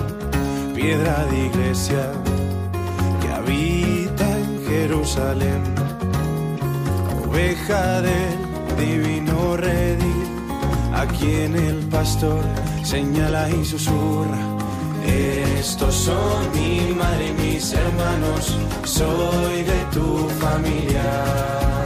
piedra 0.75 1.25
de 1.31 1.45
iglesia 1.45 2.11
que 3.21 3.29
habita 3.29 4.25
en 4.37 4.65
Jerusalén, 4.67 5.76
oveja 7.37 8.01
del 8.01 8.39
divino 8.77 9.57
redil, 9.57 10.27
a 10.91 11.05
quien 11.05 11.55
el 11.55 11.79
pastor 11.97 12.43
señala 12.83 13.47
y 13.51 13.63
susurra. 13.63 14.41
Estos 15.59 15.93
son 15.93 16.51
mi 16.55 16.95
madre 16.95 17.27
y 17.29 17.33
mis 17.33 17.73
hermanos, 17.73 18.57
soy 18.85 19.63
de 19.71 19.79
tu 19.93 20.27
familia. 20.41 21.76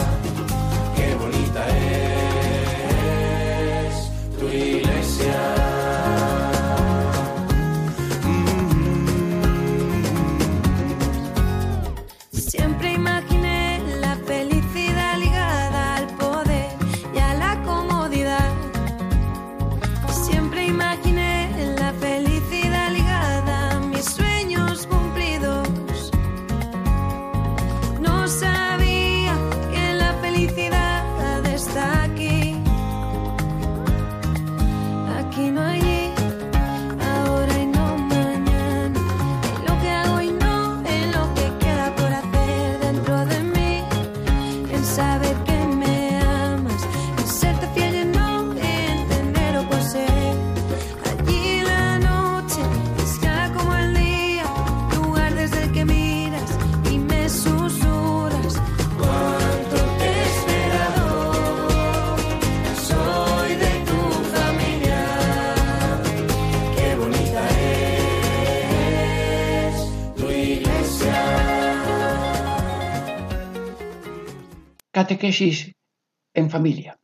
Catequesis 75.01 75.73
en 76.35 76.51
familia. 76.51 76.99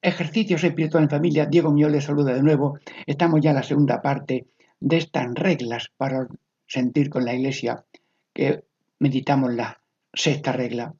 Ejercicios 0.00 0.64
espirituales 0.64 1.08
en 1.08 1.16
familia. 1.18 1.44
Diego 1.44 1.70
Miol 1.70 1.92
les 1.92 2.04
saluda 2.04 2.32
de 2.32 2.42
nuevo. 2.42 2.78
Estamos 3.04 3.42
ya 3.42 3.50
en 3.50 3.56
la 3.56 3.62
segunda 3.62 4.00
parte 4.00 4.46
de 4.80 4.96
estas 4.96 5.34
reglas 5.34 5.92
para 5.98 6.28
sentir 6.66 7.10
con 7.10 7.26
la 7.26 7.34
iglesia 7.34 7.84
que 8.32 8.64
meditamos 9.00 9.52
la 9.52 9.82
sexta 10.14 10.52
regla. 10.52 10.94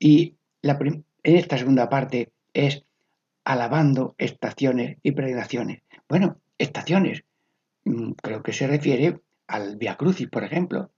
Y 0.00 0.34
en 0.60 1.04
esta 1.22 1.56
segunda 1.56 1.88
parte 1.88 2.32
es 2.52 2.82
alabando 3.44 4.16
estaciones 4.18 4.98
y 5.04 5.12
peregrinaciones. 5.12 5.82
Bueno, 6.08 6.40
estaciones. 6.58 7.22
Mm, 7.84 8.10
creo 8.20 8.42
que 8.42 8.52
se 8.52 8.66
refiere 8.66 9.20
al 9.46 9.76
Via 9.76 9.94
Crucis, 9.96 10.28
por 10.28 10.42
ejemplo. 10.42 10.90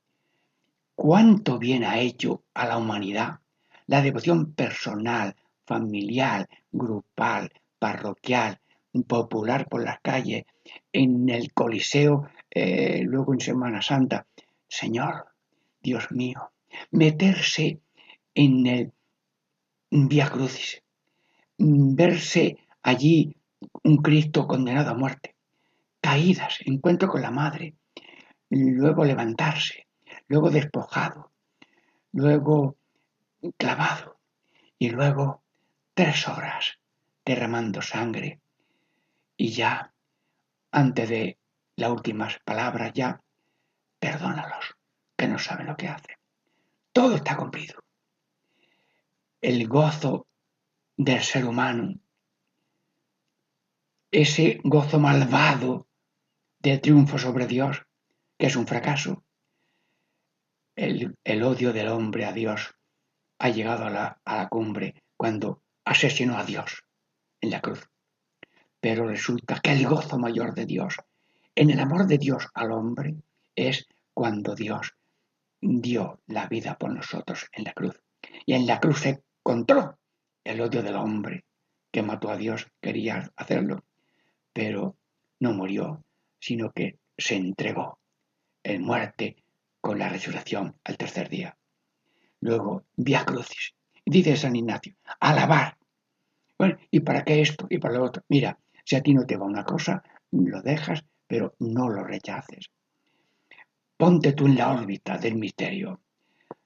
¿Cuánto 0.95 1.59
bien 1.59 1.85
ha 1.85 2.01
hecho 2.01 2.43
a 2.55 2.67
la 2.67 2.79
humanidad 2.79 3.41
la 3.89 4.03
devoción 4.03 4.53
personal, 4.53 5.35
familiar, 5.67 6.49
grupal, 6.71 7.51
parroquial, 7.79 8.61
popular 9.07 9.67
por 9.69 9.83
las 9.83 9.99
calles, 10.01 10.45
en 10.93 11.29
el 11.29 11.53
Coliseo, 11.53 12.29
eh, 12.51 13.01
luego 13.03 13.33
en 13.33 13.41
Semana 13.41 13.83
Santa. 13.83 14.27
Señor, 14.69 15.29
Dios 15.81 16.13
mío, 16.13 16.53
meterse 16.91 17.81
en 18.35 18.67
el 18.67 18.93
Via 19.91 20.29
Crucis, 20.29 20.83
verse 21.57 22.59
allí 22.83 23.35
un 23.85 23.97
Cristo 23.99 24.47
condenado 24.47 24.91
a 24.91 24.95
muerte, 24.95 25.35
caídas, 26.01 26.59
encuentro 26.67 27.09
con 27.09 27.23
la 27.23 27.31
Madre, 27.31 27.75
luego 28.51 29.05
levantarse, 29.07 29.87
luego 30.27 30.51
despojado, 30.51 31.31
luego 32.13 32.78
clavado 33.57 34.21
y 34.79 34.91
luego 34.91 35.43
tres 35.95 36.29
horas 36.29 36.79
derramando 37.25 37.83
sangre 37.83 38.41
y 39.37 39.51
ya, 39.51 39.95
antes 40.73 41.09
de 41.09 41.39
las 41.77 41.91
últimas 41.91 42.39
palabras, 42.45 42.93
ya, 42.93 43.23
perdónalos, 43.99 44.77
que 45.17 45.29
no 45.29 45.39
saben 45.39 45.67
lo 45.67 45.77
que 45.77 45.89
hacen. 45.89 46.17
Todo 46.93 47.17
está 47.17 47.37
cumplido. 47.37 47.81
El 49.41 49.69
gozo 49.69 50.27
del 50.97 51.23
ser 51.23 51.45
humano, 51.45 51.95
ese 54.11 54.61
gozo 54.65 54.99
malvado 54.99 55.87
del 56.59 56.81
triunfo 56.81 57.19
sobre 57.19 57.47
Dios, 57.47 57.87
que 58.37 58.47
es 58.47 58.57
un 58.57 58.67
fracaso, 58.67 59.25
el, 60.75 61.17
el 61.23 61.43
odio 61.45 61.73
del 61.73 61.89
hombre 61.89 62.25
a 62.25 62.33
Dios, 62.33 62.75
ha 63.39 63.49
llegado 63.51 63.87
a 63.87 63.91
la, 64.25 64.49
cumbre 64.49 65.03
cuando 65.17 65.63
asesinó 65.85 66.39
a 66.39 66.45
Dios 66.45 66.85
en 67.41 67.51
la 67.51 67.61
cruz. 67.61 67.89
Pero 68.81 69.07
resulta 69.07 69.61
que 69.61 69.73
el 69.73 69.87
gozo 69.87 70.19
mayor 70.19 70.55
de 70.55 70.67
Dios, 70.67 70.97
en 71.55 71.71
el 71.71 71.81
amor 71.81 72.07
de 72.07 72.19
Dios 72.19 72.49
al 72.55 72.73
hombre, 72.73 73.17
es 73.55 73.87
cuando 74.15 74.55
Dios 74.55 74.95
dio 75.61 76.21
la 76.27 76.47
vida 76.47 76.77
por 76.79 76.93
nosotros 76.93 77.49
en 77.53 77.65
la 77.65 77.73
cruz. 77.73 78.01
Y 78.47 78.55
en 78.55 78.67
la 78.67 78.81
cruz 78.81 79.01
se 79.01 79.23
encontró 79.41 79.99
el 80.45 80.61
odio 80.61 80.83
del 80.83 80.97
hombre 80.97 81.45
que 81.91 82.03
mató 82.03 82.31
a 82.31 82.37
Dios, 82.37 82.69
quería 82.81 83.31
hacerlo, 83.37 83.85
pero 84.53 84.97
no 85.41 85.53
murió, 85.53 86.05
sino 86.41 86.71
que 86.73 86.99
se 87.17 87.37
entregó 87.37 87.99
en 88.63 88.83
muerte 88.83 89.37
con 89.81 89.99
la 89.99 90.09
resurrección 90.09 90.77
al 90.85 90.97
tercer 90.97 91.29
día. 91.29 91.57
Luego, 92.41 92.85
Via 92.97 93.25
Crucis. 93.25 93.75
Dice 94.05 94.37
San 94.37 94.57
Ignacio, 94.57 94.95
alabar. 95.21 95.77
Bueno, 96.59 96.79
¿y 96.91 97.01
para 97.01 97.25
qué 97.25 97.41
esto? 97.41 97.67
Y 97.69 97.79
para 97.79 97.95
lo 97.95 98.05
otro. 98.05 98.23
Mira, 98.29 98.59
si 98.85 98.97
a 98.97 99.03
ti 99.03 99.13
no 99.13 99.27
te 99.27 99.37
va 99.37 99.45
una 99.45 99.65
cosa, 99.65 100.03
lo 100.31 100.63
dejas, 100.63 101.05
pero 101.27 101.55
no 101.59 101.89
lo 101.89 102.05
rechaces. 102.05 102.71
Ponte 103.97 104.33
tú 104.33 104.47
en 104.47 104.57
la 104.57 104.73
órbita 104.73 105.19
del 105.19 105.37
misterio. 105.37 106.01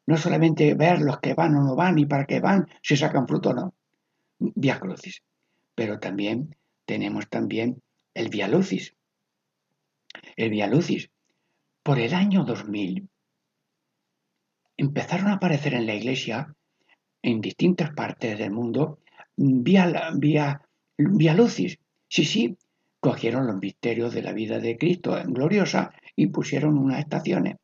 No 0.06 0.16
solamente 0.16 0.74
ver 0.74 1.00
los 1.00 1.18
que 1.20 1.34
van 1.34 1.56
o 1.56 1.62
no 1.62 1.74
van 1.74 1.98
y 1.98 2.06
para 2.06 2.26
qué 2.26 2.40
van, 2.40 2.68
si 2.82 2.96
sacan 2.96 3.26
fruto 3.26 3.50
o 3.50 3.54
no. 3.54 3.74
Via 4.38 4.78
Crucis. 4.78 5.22
pero 5.74 5.98
también 5.98 6.54
tenemos 6.84 7.28
también 7.28 7.82
el 8.14 8.28
Via 8.28 8.48
Lucis. 8.48 8.94
El 10.36 10.50
Via 10.50 10.66
Lucis, 10.66 11.10
por 11.82 11.98
el 11.98 12.12
año 12.14 12.44
2000, 12.44 13.08
empezaron 14.82 15.28
a 15.28 15.34
aparecer 15.34 15.74
en 15.74 15.86
la 15.86 15.94
iglesia, 15.94 16.52
en 17.22 17.40
distintas 17.40 17.94
partes 17.94 18.36
del 18.36 18.50
mundo, 18.50 18.98
vía, 19.36 20.10
vía, 20.14 20.60
vía 20.98 21.34
lucis. 21.34 21.78
Sí, 22.08 22.24
sí, 22.24 22.58
cogieron 22.98 23.46
los 23.46 23.60
misterios 23.60 24.12
de 24.12 24.22
la 24.22 24.32
vida 24.32 24.58
de 24.58 24.76
Cristo 24.76 25.16
en 25.16 25.32
gloriosa 25.32 25.92
y 26.16 26.26
pusieron 26.26 26.76
unas 26.76 26.98
estaciones. 26.98 27.58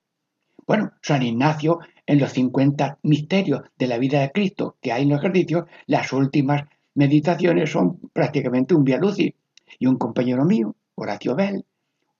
Bueno, 0.64 0.92
San 1.02 1.24
Ignacio, 1.24 1.80
en 2.06 2.20
los 2.20 2.30
50 2.32 3.00
misterios 3.02 3.62
de 3.76 3.88
la 3.88 3.98
vida 3.98 4.20
de 4.20 4.30
Cristo 4.30 4.76
que 4.80 4.92
hay 4.92 5.02
en 5.02 5.08
los 5.08 5.18
ejercicios, 5.18 5.64
las 5.86 6.12
últimas 6.12 6.68
meditaciones 6.94 7.70
son 7.70 7.98
prácticamente 8.12 8.76
un 8.76 8.84
via 8.84 8.98
lucis. 8.98 9.32
Y 9.80 9.86
un 9.86 9.96
compañero 9.96 10.44
mío, 10.44 10.76
Horacio 10.94 11.34
Bell, 11.34 11.64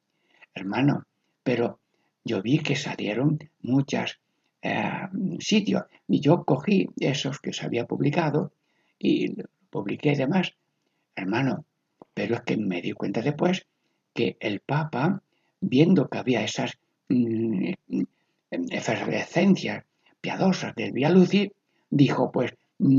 Hermano, 0.51 1.05
pero 1.43 1.79
yo 2.25 2.41
vi 2.41 2.57
que 2.57 2.75
salieron 2.75 3.37
muchos 3.61 4.19
eh, 4.63 5.07
sitios 5.39 5.83
y 6.07 6.19
yo 6.19 6.43
cogí 6.43 6.89
esos 6.99 7.39
que 7.39 7.53
se 7.53 7.67
había 7.67 7.85
publicado 7.85 8.51
y 8.97 9.35
publiqué 9.69 10.15
demás. 10.15 10.55
Hermano, 11.15 11.65
pero 12.15 12.33
es 12.33 12.41
que 12.41 12.57
me 12.57 12.81
di 12.81 12.93
cuenta 12.93 13.21
después 13.21 13.67
que 14.15 14.37
el 14.39 14.59
Papa, 14.61 15.21
viendo 15.61 16.09
que 16.09 16.17
había 16.17 16.43
esas 16.43 16.79
mm, 17.09 17.73
efervescencias 18.49 19.83
piadosas 20.19 20.73
del 20.73 20.93
Via 20.93 21.11
Lucis, 21.11 21.51
dijo, 21.89 22.31
pues 22.31 22.53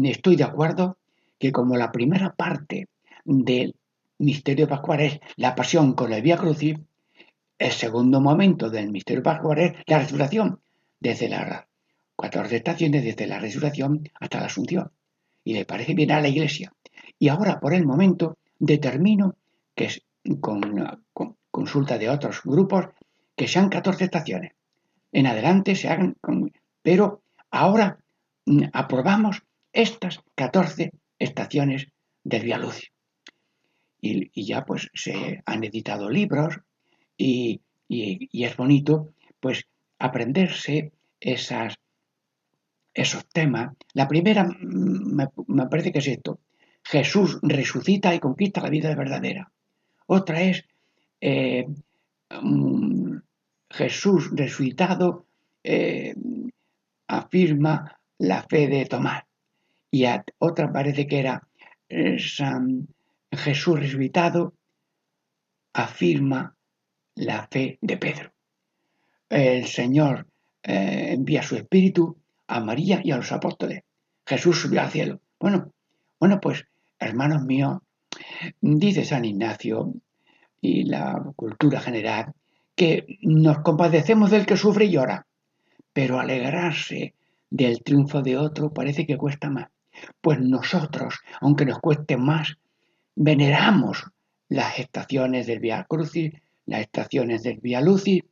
estoy 0.05 0.37
de 0.37 0.44
acuerdo 0.44 0.98
que 1.38 1.53
como 1.53 1.77
la 1.77 1.92
primera 1.92 2.35
parte 2.35 2.88
del 3.24 3.77
misterio 4.18 4.68
pascual 4.68 5.01
es 5.01 5.20
la 5.37 5.55
pasión 5.55 5.92
con 5.92 6.12
el 6.12 6.22
Via 6.22 6.37
Crucis, 6.37 6.79
el 7.59 7.72
segundo 7.72 8.20
momento 8.20 8.70
del 8.70 8.90
misterio 8.90 9.22
pascual 9.22 9.59
es 9.59 9.72
la 9.87 9.98
resurrección, 9.98 10.61
desde 11.01 11.29
las 11.29 11.64
14 12.16 12.57
estaciones, 12.57 13.05
desde 13.05 13.27
la 13.27 13.38
resurrección 13.38 14.09
hasta 14.14 14.40
la 14.40 14.46
asunción. 14.46 14.90
Y 15.44 15.55
le 15.55 15.64
parece 15.64 15.94
bien 15.94 16.12
a 16.12 16.20
la 16.20 16.29
iglesia. 16.29 16.72
Y 17.18 17.29
ahora, 17.29 17.59
por 17.59 17.74
el 17.74 17.87
momento, 17.87 18.37
determino 18.59 19.37
que 19.74 19.87
es 19.87 20.03
con, 20.40 20.61
con 21.12 21.37
consulta 21.51 21.98
de 21.98 22.11
otros 22.11 22.42
grupos 22.44 22.87
que 23.37 23.48
sean 23.48 23.68
14 23.68 24.05
estaciones. 24.05 24.53
En 25.12 25.27
adelante 25.27 25.74
se 25.74 25.88
hagan, 25.88 26.16
pero 26.83 27.22
ahora 27.51 27.98
Mm, 27.98 28.08
aprobamos 28.72 29.42
estas 29.72 30.20
14 30.34 30.92
estaciones 31.18 31.88
del 32.24 32.42
Via 32.42 32.58
Lucis. 32.58 32.90
Y, 34.00 34.46
ya 34.46 34.64
pues 34.64 34.88
se 34.94 35.42
han 35.44 35.64
editado 35.64 36.08
libros 36.08 36.61
y, 37.16 37.61
es 37.88 38.56
bonito 38.56 39.14
pues 39.40 39.64
aprenderse 39.98 40.92
esas, 41.20 41.74
esos 42.94 43.26
temas. 43.28 43.74
La 43.94 44.06
primera 44.06 44.44
mm, 44.44 45.28
me, 45.46 45.66
parece 45.66 45.92
que 45.92 45.98
es 45.98 46.06
esto. 46.06 46.40
Jesús 46.84 47.38
resucita 47.42 48.14
y 48.14 48.20
conquista 48.20 48.61
la 48.61 48.70
vida 48.70 48.94
verdadera. 48.94 49.50
Otra 50.06 50.42
es 50.42 50.64
eh, 51.20 51.66
mm, 52.40 53.16
Jesús 53.70 54.30
resucitado 54.32 55.26
eh, 55.64 56.14
afirma 57.08 57.97
la 58.18 58.42
fe 58.42 58.68
de 58.68 58.85
Tomás. 58.87 59.24
Y 59.90 60.04
a 60.04 60.24
otra 60.38 60.72
parece 60.72 61.07
que 61.07 61.18
era 61.18 61.48
eh, 61.88 62.18
San 62.18 62.88
Jesús 63.31 63.81
resucitado, 63.81 64.54
afirma 65.72 66.57
la 67.14 67.46
fe 67.50 67.78
de 67.81 67.96
Pedro. 67.96 68.33
El 69.28 69.66
Señor 69.66 70.26
eh, 70.62 71.12
envía 71.12 71.42
su 71.42 71.57
espíritu 71.57 72.16
a 72.46 72.61
María 72.61 73.00
y 73.02 73.11
a 73.11 73.16
los 73.16 73.33
apóstoles. 73.33 73.83
Jesús 74.26 74.61
subió 74.61 74.81
al 74.81 74.90
cielo. 74.90 75.20
Bueno, 75.38 75.72
bueno, 76.18 76.40
pues, 76.40 76.64
hermanos 76.98 77.42
míos, 77.42 77.78
dice 78.61 79.04
San 79.04 79.24
Ignacio 79.24 79.94
y 80.61 80.85
la 80.85 81.33
cultura 81.37 81.81
general 81.81 82.33
que 82.74 83.18
nos 83.22 83.61
compadecemos 83.61 84.31
del 84.31 84.46
que 84.46 84.57
sufre 84.57 84.87
y 84.87 84.92
llora, 84.92 85.26
pero 85.92 86.18
alegrarse 86.20 87.14
del 87.50 87.82
triunfo 87.82 88.22
de 88.22 88.37
otro 88.37 88.72
parece 88.72 89.06
que 89.06 89.16
cuesta 89.16 89.50
más. 89.50 89.68
Pues 90.20 90.40
nosotros, 90.40 91.20
aunque 91.40 91.64
nos 91.64 91.80
cueste 91.80 92.16
más, 92.16 92.58
veneramos 93.14 94.04
las 94.48 94.78
estaciones 94.78 95.46
del 95.46 95.61
Via 95.61 95.84
Crucis, 95.84 96.32
las 96.66 96.80
estaciones 96.80 97.42
del 97.42 97.58
Via 97.58 97.80
Lucis, 97.80 98.22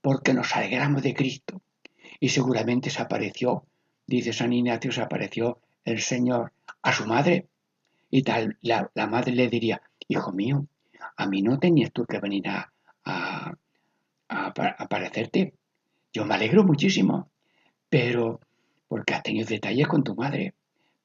porque 0.00 0.34
nos 0.34 0.54
alegramos 0.54 1.02
de 1.02 1.14
Cristo. 1.14 1.62
Y 2.20 2.28
seguramente 2.28 2.90
se 2.90 3.00
apareció, 3.00 3.64
dice 4.06 4.32
San 4.32 4.52
Ignacio, 4.52 4.92
se 4.92 5.02
apareció 5.02 5.60
el 5.84 6.00
Señor 6.00 6.52
a 6.82 6.92
su 6.92 7.06
madre. 7.06 7.48
Y 8.10 8.22
tal, 8.22 8.58
la, 8.60 8.90
madre 9.08 9.32
le 9.32 9.48
diría, 9.48 9.82
hijo 10.08 10.32
mío, 10.32 10.66
a 11.16 11.26
mí 11.26 11.42
no 11.42 11.58
tenías 11.58 11.92
tú 11.92 12.04
que 12.04 12.20
venir 12.20 12.48
a, 12.48 12.72
a, 13.04 13.54
a 14.28 14.46
aparecerte. 14.46 15.54
Yo 16.12 16.24
me 16.24 16.34
alegro 16.34 16.64
muchísimo, 16.64 17.30
pero 17.88 18.40
porque 18.88 19.14
has 19.14 19.22
tenido 19.22 19.46
detalles 19.46 19.88
con 19.88 20.04
tu 20.04 20.14
madre, 20.14 20.54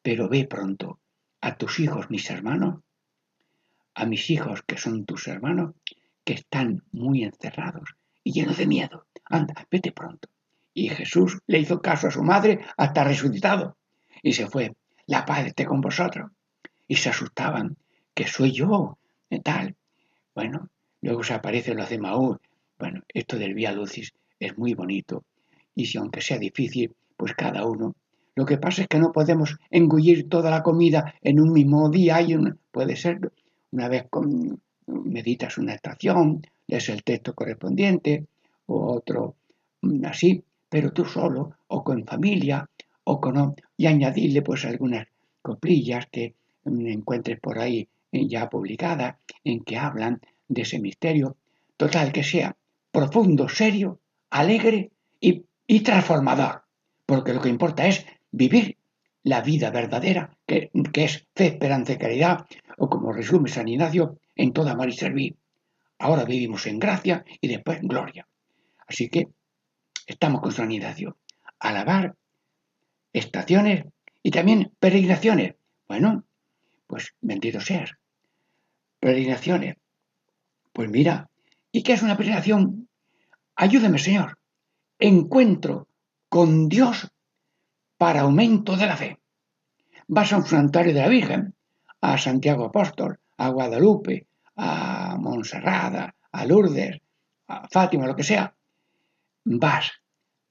pero 0.02 0.30
ve 0.30 0.46
pronto 0.46 1.00
a 1.42 1.56
tus 1.56 1.80
hijos, 1.80 2.10
mis 2.10 2.30
hermanos, 2.30 2.82
a 3.96 4.06
mis 4.06 4.30
hijos 4.30 4.62
que 4.64 4.78
son 4.78 5.06
tus 5.06 5.28
hermanos, 5.28 5.76
que 6.24 6.34
están 6.34 6.84
muy 6.92 7.24
encerrados 7.24 7.96
y 8.24 8.34
llenos 8.34 8.58
de 8.58 8.68
miedo. 8.68 9.08
Anda, 9.26 9.68
vete 9.70 9.92
pronto. 9.92 10.30
Y 10.74 10.90
Jesús 10.90 11.40
le 11.48 11.60
hizo 11.60 11.82
caso 11.82 12.08
a 12.08 12.12
su 12.12 12.24
madre 12.24 12.60
hasta 12.78 13.04
resucitado. 13.04 13.78
Y 14.22 14.34
se 14.34 14.48
fue. 14.48 14.76
La 15.08 15.26
paz 15.26 15.46
esté 15.46 15.66
con 15.66 15.82
vosotros. 15.82 16.32
Y 16.88 16.96
se 16.96 17.10
asustaban. 17.10 17.78
Que 18.14 18.28
soy 18.28 18.52
yo. 18.52 18.98
¿Qué 19.30 19.40
tal? 19.40 19.76
Bueno, 20.36 20.70
luego 21.02 21.24
se 21.24 21.34
aparecen 21.34 21.78
los 21.78 21.90
de 21.90 22.00
Maúr. 22.00 22.40
Bueno, 22.78 23.02
esto 23.10 23.38
del 23.38 23.54
Vía 23.54 23.72
Lucis 23.72 24.14
es 24.40 24.58
muy 24.58 24.74
bonito. 24.74 25.26
Y 25.76 25.86
si 25.86 25.98
aunque 25.98 26.22
sea 26.22 26.38
difícil, 26.38 26.96
pues 27.20 27.34
cada 27.34 27.66
uno. 27.66 27.94
Lo 28.34 28.46
que 28.46 28.58
pasa 28.58 28.84
es 28.84 28.88
que 28.88 28.98
no 28.98 29.12
podemos 29.12 29.58
engullir 29.70 30.30
toda 30.30 30.50
la 30.50 30.64
comida 30.64 31.16
en 31.22 31.42
un 31.42 31.52
mismo 31.52 31.90
día 31.90 32.22
y 32.22 32.34
puede 32.72 32.96
ser 32.96 33.34
una 33.72 33.90
vez 33.90 34.06
con, 34.10 34.62
meditas 34.88 35.58
una 35.58 35.74
estación, 35.74 36.42
lees 36.66 36.88
el 36.88 37.04
texto 37.04 37.36
correspondiente 37.36 38.26
o 38.68 38.94
otro 38.94 39.36
mm, 39.82 40.06
así, 40.06 40.42
pero 40.70 40.94
tú 40.94 41.04
solo 41.04 41.58
o 41.68 41.84
con 41.84 42.06
familia 42.06 42.66
o 43.04 43.20
con 43.20 43.54
y 43.76 43.88
añadirle 43.88 44.42
pues 44.42 44.64
algunas 44.64 45.06
coplillas 45.42 46.06
que 46.10 46.36
mm, 46.64 46.88
encuentres 46.88 47.38
por 47.42 47.60
ahí 47.60 47.90
eh, 48.14 48.28
ya 48.30 48.50
publicadas 48.50 49.18
en 49.44 49.60
que 49.66 49.76
hablan 49.76 50.22
de 50.48 50.62
ese 50.62 50.80
misterio, 50.80 51.36
total 51.76 52.14
que 52.14 52.24
sea 52.24 52.56
profundo, 52.94 53.50
serio, 53.50 54.00
alegre 54.30 54.92
y, 55.20 55.44
y 55.68 55.82
transformador 55.82 56.69
porque 57.10 57.34
lo 57.34 57.42
que 57.42 57.50
importa 57.50 57.88
es 57.88 58.06
vivir 58.30 58.78
la 59.24 59.42
vida 59.42 59.72
verdadera, 59.72 60.38
que, 60.46 60.70
es 60.94 61.28
fe, 61.34 61.48
esperanza 61.48 61.94
y 61.94 61.98
caridad, 61.98 62.46
o 62.78 62.88
como 62.88 63.12
resume 63.12 63.50
San 63.50 63.68
Ignacio, 63.68 64.20
en 64.36 64.54
toda 64.54 64.74
amar 64.74 64.90
y 64.90 64.92
servir. 64.92 65.36
Ahora 65.98 66.24
vivimos 66.24 66.68
en 66.68 66.78
gracia 66.78 67.26
y 67.42 67.48
después 67.48 67.80
en 67.80 67.88
gloria. 67.88 68.28
Así 68.86 69.10
que 69.10 69.28
estamos 70.06 70.42
con 70.42 70.52
San 70.52 70.72
Ignacio. 70.72 71.18
Alabar 71.58 72.16
estaciones 73.12 73.86
y 74.22 74.30
también 74.30 74.72
peregrinaciones. 74.80 75.56
Bueno, 75.88 76.26
pues 76.86 77.16
bendito 77.22 77.60
seas. 77.60 77.96
Peregrinaciones. 79.00 79.78
Pues 80.74 80.92
mira, 80.92 81.28
¿y 81.72 81.82
qué 81.82 81.94
es 81.94 82.04
una 82.04 82.16
peregrinación? 82.16 82.88
Ayúdeme, 83.56 83.98
Señor. 83.98 84.38
Encuentro 85.00 85.89
con 86.30 86.70
Dios 86.70 87.12
para 87.98 88.22
aumento 88.22 88.78
de 88.78 88.86
la 88.86 88.96
fe. 88.96 89.20
Vas 90.08 90.32
a 90.32 90.38
un 90.38 90.46
santuario 90.46 90.94
de 90.94 91.02
la 91.02 91.10
Virgen, 91.10 91.56
a 92.02 92.18
Santiago 92.18 92.66
Apóstol, 92.66 93.20
a 93.38 93.50
Guadalupe, 93.50 94.28
a 94.56 95.18
Montserrat, 95.20 96.16
a 96.32 96.46
Lourdes, 96.46 97.02
a 97.48 97.68
Fátima, 97.68 98.08
lo 98.08 98.16
que 98.16 98.24
sea. 98.24 98.56
Vas 99.44 99.92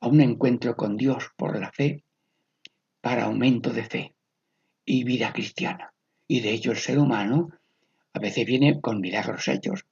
a 0.01 0.09
un 0.09 0.21
encuentro 0.21 0.77
con 0.77 0.97
Dios 0.97 1.31
por 1.37 1.59
la 1.59 1.71
fe 1.73 2.05
para 3.01 3.25
aumento 3.25 3.71
de 3.71 3.85
fe 3.85 4.15
y 4.85 5.05
vida 5.05 5.33
cristiana. 5.33 5.95
Y 6.27 6.41
de 6.41 6.53
hecho 6.53 6.73
el 6.73 6.77
ser 6.77 6.99
humano 6.99 7.51
A 8.13 8.21
veces 8.21 8.47
viene 8.47 8.81
con 8.81 9.01
milagros 9.01 9.47
hechos. 9.49 9.87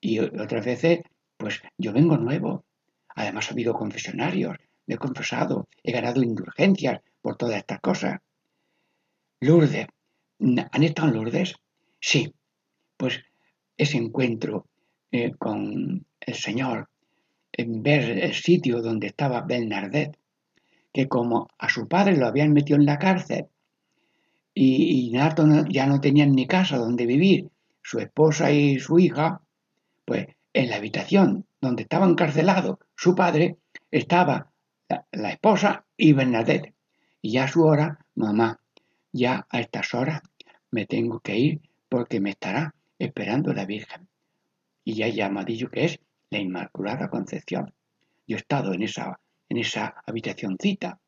Y 0.00 0.20
otras 0.20 0.64
veces, 0.64 1.00
pues 1.36 1.60
yo 1.76 1.92
vengo 1.92 2.16
nuevo. 2.16 2.64
Además 3.08 3.48
ha 3.48 3.52
habido 3.52 3.74
confesionarios, 3.74 4.56
he 4.94 4.98
confesado, 4.98 5.68
he 5.82 5.92
ganado 5.92 6.22
indulgencias 6.22 7.00
por 7.22 7.36
todas 7.36 7.56
estas 7.56 7.80
cosas. 7.80 8.20
Lourdes, 9.40 9.86
¿han 10.38 10.82
estado 10.82 11.08
en 11.08 11.14
Lourdes? 11.14 11.54
Sí, 12.00 12.32
pues 12.96 13.20
ese 13.76 13.96
encuentro 13.96 14.66
eh, 15.12 15.32
con 15.38 16.04
el 16.20 16.34
Señor, 16.34 16.88
en 17.52 17.82
ver 17.82 18.18
el 18.18 18.34
sitio 18.34 18.82
donde 18.82 19.08
estaba 19.08 19.42
Bernardet, 19.42 20.16
que 20.92 21.08
como 21.08 21.48
a 21.58 21.68
su 21.68 21.88
padre 21.88 22.16
lo 22.16 22.26
habían 22.26 22.52
metido 22.52 22.78
en 22.78 22.86
la 22.86 22.98
cárcel 22.98 23.46
y, 24.54 25.06
y 25.06 25.10
Nato 25.12 25.46
ya 25.68 25.86
no 25.86 26.00
tenían 26.00 26.32
ni 26.32 26.46
casa 26.46 26.76
donde 26.76 27.06
vivir, 27.06 27.48
su 27.82 27.98
esposa 27.98 28.52
y 28.52 28.78
su 28.78 28.98
hija, 28.98 29.40
pues 30.04 30.26
en 30.52 30.68
la 30.68 30.76
habitación 30.76 31.46
donde 31.60 31.82
estaba 31.82 32.06
encarcelado 32.06 32.80
su 32.96 33.14
padre 33.14 33.56
estaba 33.90 34.49
la, 35.12 35.30
esposa 35.30 35.84
y 35.96 36.12
Bernadette. 36.12 36.74
Y 37.22 37.32
ya 37.32 37.44
a 37.44 37.48
su 37.48 37.64
hora, 37.64 37.98
mamá, 38.14 38.60
ya 39.12 39.46
a 39.48 39.60
estas 39.60 39.94
horas 39.94 40.22
me 40.70 40.86
tengo 40.86 41.20
que 41.20 41.36
ir 41.36 41.60
porque 41.88 42.20
me 42.20 42.30
estará 42.30 42.74
esperando 42.98 43.52
la 43.52 43.66
Virgen. 43.66 44.08
Y 44.84 44.94
ya 44.94 45.08
llamadillo 45.08 45.70
que 45.70 45.84
es 45.84 46.00
la 46.30 46.38
Inmaculada 46.38 47.08
Concepción. 47.08 47.74
Yo 48.26 48.36
he 48.36 48.40
estado 48.40 48.72
en 48.72 48.82
esa, 48.82 49.20
en 49.48 49.58
esa 49.58 49.94
habitacioncita 50.06 50.98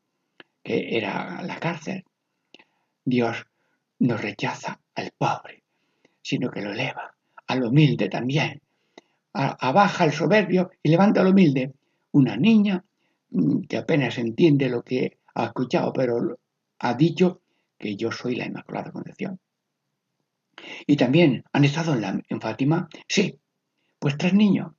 que 0.63 0.97
era 0.97 1.41
la 1.41 1.59
cárcel. 1.59 2.03
Dios 3.05 3.45
no 3.99 4.17
rechaza 4.17 4.79
al 4.95 5.11
pobre, 5.17 5.63
sino 6.21 6.49
que 6.51 6.61
lo 6.61 6.71
eleva, 6.71 7.15
al 7.47 7.63
humilde 7.63 8.09
también. 8.09 8.61
Abaja 9.33 10.03
al 10.03 10.13
soberbio 10.13 10.71
y 10.81 10.89
levanta 10.89 11.21
al 11.21 11.27
humilde. 11.27 11.73
Una 12.11 12.37
niña 12.37 12.83
que 13.67 13.77
apenas 13.77 14.17
entiende 14.17 14.69
lo 14.69 14.83
que 14.83 15.17
ha 15.35 15.45
escuchado, 15.45 15.91
pero 15.93 16.39
ha 16.79 16.93
dicho 16.93 17.41
que 17.77 17.95
yo 17.95 18.11
soy 18.11 18.35
la 18.35 18.45
Inmaculada 18.45 18.91
Concepción. 18.91 19.39
Y 20.85 20.95
también 20.95 21.43
han 21.51 21.65
estado 21.65 21.93
en, 21.93 22.01
la, 22.01 22.21
en 22.29 22.41
Fátima, 22.41 22.87
sí, 23.07 23.39
pues 23.99 24.17
tres 24.17 24.33
niños 24.33 24.71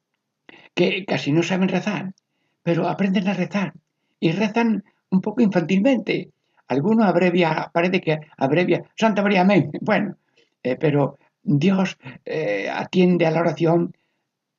que 0.74 1.04
casi 1.04 1.32
no 1.32 1.42
saben 1.42 1.68
rezar, 1.68 2.14
pero 2.62 2.88
aprenden 2.88 3.28
a 3.28 3.34
rezar 3.34 3.74
y 4.20 4.32
rezan 4.32 4.84
un 5.10 5.20
poco 5.20 5.42
infantilmente. 5.42 6.30
Algunos 6.66 7.06
abrevia, 7.06 7.70
parece 7.72 8.00
que 8.00 8.20
abrevia 8.36 8.84
Santa 8.96 9.22
María 9.22 9.42
Amén. 9.42 9.70
Bueno, 9.80 10.16
eh, 10.62 10.76
pero 10.76 11.18
Dios 11.42 11.98
eh, 12.24 12.70
atiende 12.72 13.26
a 13.26 13.30
la 13.30 13.40
oración 13.40 13.94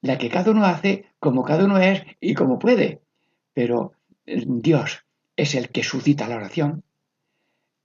la 0.01 0.17
que 0.17 0.29
cada 0.29 0.51
uno 0.51 0.65
hace 0.65 1.05
como 1.19 1.43
cada 1.43 1.65
uno 1.65 1.79
es 1.79 2.03
y 2.19 2.36
como 2.36 2.60
puede. 2.60 3.01
Pero 3.55 3.93
Dios 4.25 5.05
es 5.37 5.55
el 5.55 5.69
que 5.69 5.81
suscita 5.81 6.27
la 6.27 6.35
oración, 6.35 6.83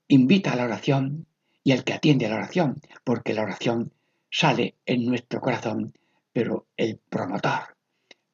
invita 0.09 0.53
a 0.53 0.57
la 0.57 0.65
oración 0.65 1.27
y 1.63 1.71
el 1.73 1.85
que 1.85 1.95
atiende 1.95 2.27
a 2.27 2.31
la 2.31 2.37
oración, 2.37 2.81
porque 3.05 3.35
la 3.35 3.43
oración 3.43 3.93
sale 4.31 4.75
en 4.85 5.07
nuestro 5.07 5.41
corazón, 5.41 5.95
pero 6.33 6.67
el 6.77 6.99
promotor, 7.09 7.77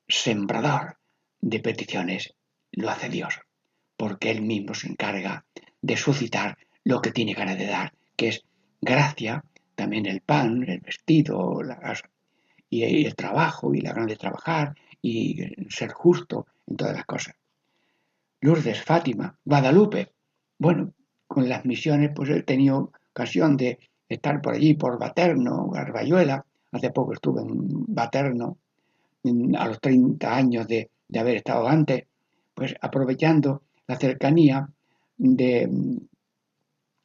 sembrador 0.08 0.96
de 1.40 1.60
peticiones 1.60 2.34
lo 2.72 2.88
hace 2.88 3.10
Dios, 3.10 3.40
porque 3.98 4.30
Él 4.30 4.40
mismo 4.40 4.72
se 4.72 4.88
encarga 4.88 5.44
de 5.82 5.96
suscitar 5.98 6.56
lo 6.84 7.02
que 7.02 7.12
tiene 7.12 7.34
ganas 7.34 7.58
de 7.58 7.66
dar, 7.66 7.92
que 8.16 8.28
es 8.28 8.44
gracia, 8.80 9.44
también 9.74 10.06
el 10.06 10.22
pan, 10.22 10.64
el 10.66 10.80
vestido, 10.80 11.60
y 12.70 13.04
el 13.04 13.14
trabajo, 13.14 13.74
y 13.74 13.82
la 13.82 13.92
gana 13.92 14.06
de 14.06 14.16
trabajar, 14.16 14.74
y 15.06 15.36
ser 15.68 15.92
justo 15.92 16.46
en 16.66 16.76
todas 16.76 16.96
las 16.96 17.06
cosas. 17.06 17.36
Lourdes, 18.40 18.82
Fátima, 18.82 19.38
Guadalupe. 19.44 20.10
Bueno, 20.58 20.92
con 21.28 21.48
las 21.48 21.64
misiones 21.64 22.10
pues 22.14 22.28
he 22.30 22.42
tenido 22.42 22.90
ocasión 23.10 23.56
de 23.56 23.78
estar 24.08 24.40
por 24.40 24.54
allí, 24.54 24.74
por 24.74 24.98
Baterno, 24.98 25.68
Garbayuela. 25.70 26.44
Hace 26.72 26.90
poco 26.90 27.12
estuve 27.12 27.42
en 27.42 27.84
Baterno, 27.86 28.58
a 29.56 29.68
los 29.68 29.80
30 29.80 30.36
años 30.36 30.66
de, 30.66 30.90
haber 31.16 31.36
estado 31.36 31.68
antes, 31.68 32.04
pues 32.54 32.74
aprovechando 32.80 33.62
la 33.86 33.96
cercanía 33.96 34.68
de 35.16 35.70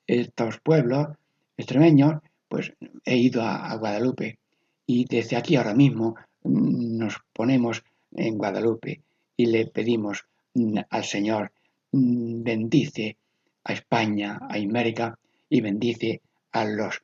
estos 0.08 0.60
pueblos 0.60 1.08
extremeños, 1.56 2.16
pues 2.50 2.74
he 3.06 3.18
ido 3.18 3.44
a, 3.44 3.70
a 3.72 3.76
Guadalupe 3.76 4.40
y 4.88 5.06
desde 5.06 5.38
aquí 5.38 5.56
ahora 5.56 5.76
mismo 5.76 6.16
mm, 6.44 6.98
nos 6.98 7.16
ponemos 7.32 7.84
en 8.16 8.38
Guadalupe 8.38 9.02
y 9.38 9.46
le 9.48 9.68
pedimos 9.68 10.26
mm, 10.54 10.80
al 10.90 11.04
Señor, 11.04 11.52
mm, 11.92 12.44
bendice 12.44 13.18
a 13.64 13.74
España, 13.74 14.40
a 14.42 14.56
América 14.56 15.18
y 15.50 15.62
bendice 15.62 16.22
a 16.52 16.66
los 16.66 17.02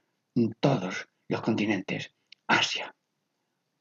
todos 0.59 1.07
los 1.27 1.41
continentes, 1.41 2.11
Asia, 2.45 2.93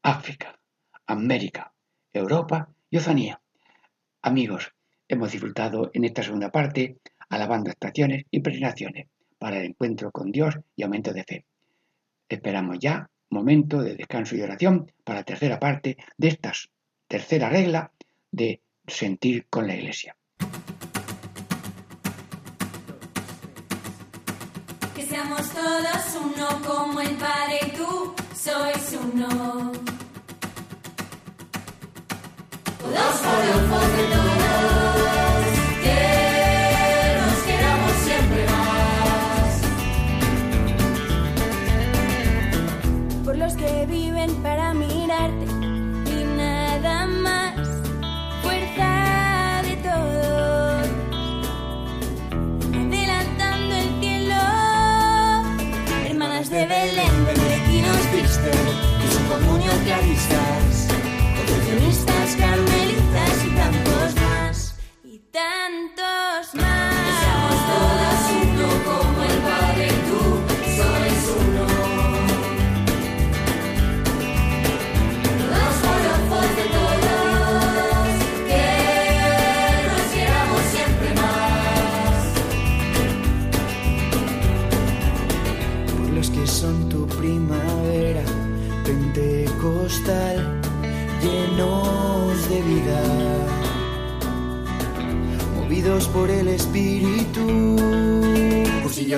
África, 0.01 0.57
América, 1.05 1.71
Europa 2.11 2.69
y 2.89 2.97
Oceanía. 2.97 3.39
Amigos, 4.23 4.73
hemos 5.07 5.31
disfrutado 5.31 5.91
en 5.93 6.05
esta 6.05 6.23
segunda 6.23 6.51
parte 6.51 6.97
alabando 7.29 7.69
estaciones 7.69 8.25
y 8.31 8.39
presentaciones 8.39 9.07
para 9.37 9.59
el 9.59 9.67
encuentro 9.67 10.11
con 10.11 10.31
Dios 10.31 10.57
y 10.75 10.83
aumento 10.83 11.13
de 11.13 11.23
fe. 11.23 11.45
Esperamos 12.27 12.79
ya 12.79 13.09
momento 13.29 13.81
de 13.81 13.95
descanso 13.95 14.35
y 14.35 14.41
oración 14.41 14.91
para 15.03 15.19
la 15.19 15.25
tercera 15.25 15.59
parte 15.59 15.97
de 16.17 16.27
esta 16.29 16.53
tercera 17.07 17.49
regla 17.49 17.91
de 18.31 18.61
sentir 18.85 19.47
con 19.49 19.67
la 19.67 19.75
Iglesia. 19.75 20.15
Que 24.95 25.03
seamos 25.05 25.49
todos 25.49 26.17
uno 26.23 26.61
como 26.65 27.01
el 27.01 27.15
Padre 27.15 27.59
y 27.67 27.71
tú 27.77 28.13
sois 28.35 28.97
uno. 29.01 29.71
Todos 32.79 33.15
por 33.21 33.87
de 33.91 34.76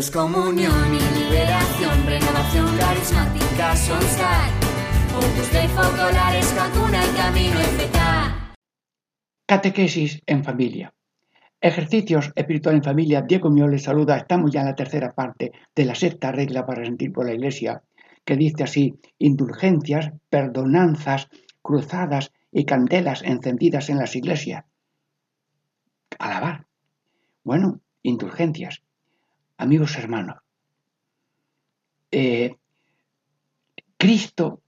Comunión 0.07 0.95
y 0.95 1.19
liberación, 1.19 2.05
renovación 2.05 2.77
carismática, 2.77 3.73
vacuna 6.55 6.99
y 7.05 7.17
camino. 7.17 7.59
Catequesis 9.45 10.21
en 10.25 10.45
familia. 10.45 10.93
Ejercicios 11.59 12.31
espiritual 12.33 12.75
en 12.75 12.83
familia. 12.83 13.21
Diego 13.23 13.49
Miol 13.49 13.71
les 13.71 13.83
saluda. 13.83 14.15
Estamos 14.15 14.51
ya 14.51 14.61
en 14.61 14.67
la 14.67 14.75
tercera 14.75 15.11
parte 15.11 15.51
de 15.75 15.85
la 15.85 15.95
sexta 15.95 16.31
regla 16.31 16.65
para 16.65 16.85
sentir 16.85 17.11
por 17.11 17.25
la 17.25 17.33
Iglesia, 17.33 17.83
que 18.23 18.37
dice 18.37 18.63
así: 18.63 18.97
indulgencias, 19.17 20.13
perdonanzas, 20.29 21.27
cruzadas 21.61 22.31
y 22.53 22.63
candelas 22.63 23.21
encendidas 23.21 23.89
en 23.89 23.97
las 23.97 24.15
iglesias. 24.15 24.63
Alabar. 26.17 26.67
Bueno, 27.43 27.81
indulgencias. 28.01 28.81
Amigos 29.59 29.97
hermanos, 29.97 30.37
eh, 32.11 32.55
Cristo 33.97 34.61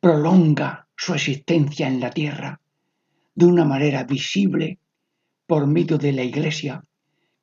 prolonga 0.00 0.88
su 0.96 1.14
existencia 1.14 1.86
en 1.86 2.00
la 2.00 2.10
tierra 2.10 2.60
de 3.36 3.46
una 3.46 3.64
manera 3.64 4.02
visible 4.02 4.80
por 5.46 5.68
medio 5.68 5.96
de 5.96 6.12
la 6.12 6.24
Iglesia, 6.24 6.82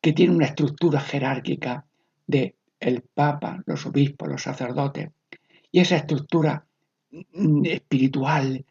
que 0.01 0.11
tiene 0.11 0.35
una 0.35 0.47
estructura 0.47 0.99
jerárquica 0.99 1.85
de 2.27 2.57
el 2.81 3.01
Papa, 3.01 3.63
los 3.65 3.85
obispos, 3.85 4.27
los 4.27 4.41
sacerdotes, 4.41 5.09
y 5.71 5.79
esa 5.79 5.95
estructura 5.95 6.65
mm, 7.11 7.65
espiritual 7.65 8.65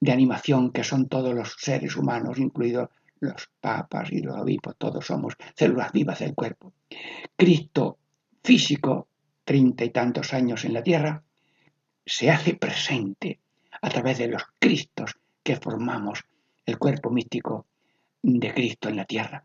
de 0.00 0.12
animación 0.12 0.72
que 0.72 0.82
son 0.82 1.08
todos 1.08 1.32
los 1.32 1.54
seres 1.58 1.94
humanos, 1.94 2.38
incluidos 2.38 2.88
los 3.22 3.48
papas 3.60 4.10
y 4.10 4.20
los 4.20 4.36
obispos, 4.36 4.74
todos 4.76 5.06
somos 5.06 5.34
células 5.54 5.92
vivas 5.92 6.18
del 6.18 6.34
cuerpo. 6.34 6.72
Cristo 7.36 7.98
físico, 8.42 9.08
treinta 9.44 9.84
y 9.84 9.90
tantos 9.90 10.34
años 10.34 10.64
en 10.64 10.74
la 10.74 10.82
tierra, 10.82 11.22
se 12.04 12.30
hace 12.30 12.54
presente 12.54 13.38
a 13.80 13.88
través 13.88 14.18
de 14.18 14.26
los 14.26 14.42
Cristos 14.58 15.16
que 15.42 15.56
formamos 15.56 16.24
el 16.66 16.78
cuerpo 16.78 17.10
místico 17.10 17.66
de 18.22 18.52
Cristo 18.52 18.88
en 18.88 18.96
la 18.96 19.04
tierra. 19.04 19.44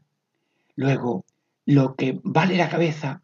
Luego, 0.76 1.26
lo 1.66 1.96
que 1.96 2.20
vale 2.24 2.58
la 2.58 2.70
cabeza, 2.70 3.22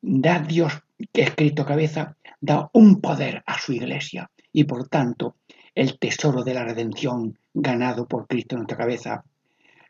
da 0.00 0.40
Dios, 0.40 0.72
que 1.12 1.22
es 1.22 1.34
Cristo 1.36 1.64
cabeza, 1.64 2.16
da 2.40 2.68
un 2.72 3.00
poder 3.00 3.44
a 3.46 3.58
su 3.58 3.72
iglesia 3.72 4.28
y 4.52 4.64
por 4.64 4.88
tanto 4.88 5.36
el 5.74 5.98
tesoro 6.00 6.42
de 6.42 6.54
la 6.54 6.64
redención 6.64 7.38
ganado 7.54 8.06
por 8.06 8.26
Cristo 8.26 8.56
en 8.56 8.60
nuestra 8.60 8.76
cabeza 8.76 9.24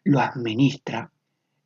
lo 0.04 0.20
administra 0.20 1.12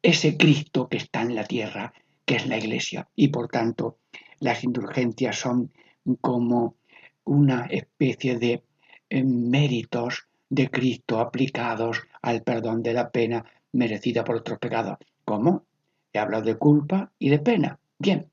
ese 0.03 0.37
Cristo 0.37 0.89
que 0.89 0.99
está 0.99 1.23
en 1.23 1.35
la 1.35 1.45
tierra, 1.45 1.93
que 2.25 2.37
es 2.37 2.47
la 2.47 2.59
iglesia 2.59 3.09
y 3.15 3.29
por 3.29 3.49
tanto 3.49 3.99
las 4.39 4.65
indulgencias 4.65 5.39
son 5.39 5.73
como 6.21 6.77
una 7.25 7.67
especie 7.67 8.39
de 8.39 8.63
eh, 9.09 9.25
méritos 9.25 10.29
de 10.49 10.71
Cristo 10.71 11.19
aplicados 11.19 12.03
al 12.23 12.43
perdón 12.43 12.83
de 12.83 12.93
la 12.93 13.11
pena 13.11 13.45
merecida 13.73 14.25
por 14.25 14.37
otros 14.37 14.59
pecados. 14.59 14.99
¿Cómo? 15.25 15.67
He 16.13 16.19
hablado 16.19 16.45
de 16.45 16.57
culpa 16.57 17.11
y 17.19 17.31
de 17.31 17.41
pena. 17.41 17.79
Bien, 17.99 18.31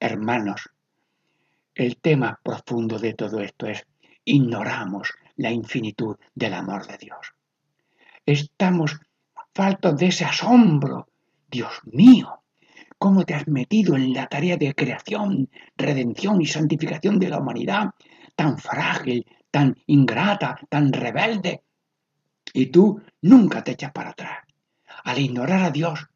hermanos, 0.00 0.70
el 1.74 1.96
tema 1.98 2.40
profundo 2.42 2.98
de 2.98 3.14
todo 3.14 3.40
esto 3.40 3.66
es 3.66 3.86
ignoramos 4.24 5.12
la 5.36 5.50
infinitud 5.50 6.16
del 6.34 6.54
amor 6.54 6.86
de 6.86 6.98
Dios. 6.98 7.34
Estamos 8.26 8.98
faltos 9.54 9.96
de 9.96 10.06
ese 10.06 10.24
asombro. 10.24 11.08
Dios 11.50 11.72
mío, 11.84 12.42
¿cómo 12.98 13.24
te 13.24 13.34
has 13.34 13.46
metido 13.46 13.96
en 13.96 14.12
la 14.12 14.26
tarea 14.26 14.56
de 14.56 14.74
creación, 14.74 15.48
redención 15.76 16.40
y 16.42 16.46
santificación 16.46 17.18
de 17.18 17.28
la 17.28 17.38
humanidad 17.38 17.90
tan 18.34 18.58
frágil, 18.58 19.26
tan 19.50 19.76
ingrata, 19.86 20.58
tan 20.68 20.92
rebelde. 20.92 21.62
Y 22.52 22.66
tú 22.66 23.00
nunca 23.22 23.62
te 23.62 23.72
echas 23.72 23.92
para 23.92 24.10
atrás. 24.10 24.38
Al 25.04 25.18
ignorar 25.18 25.62
a 25.62 25.70
Dios, 25.70 26.08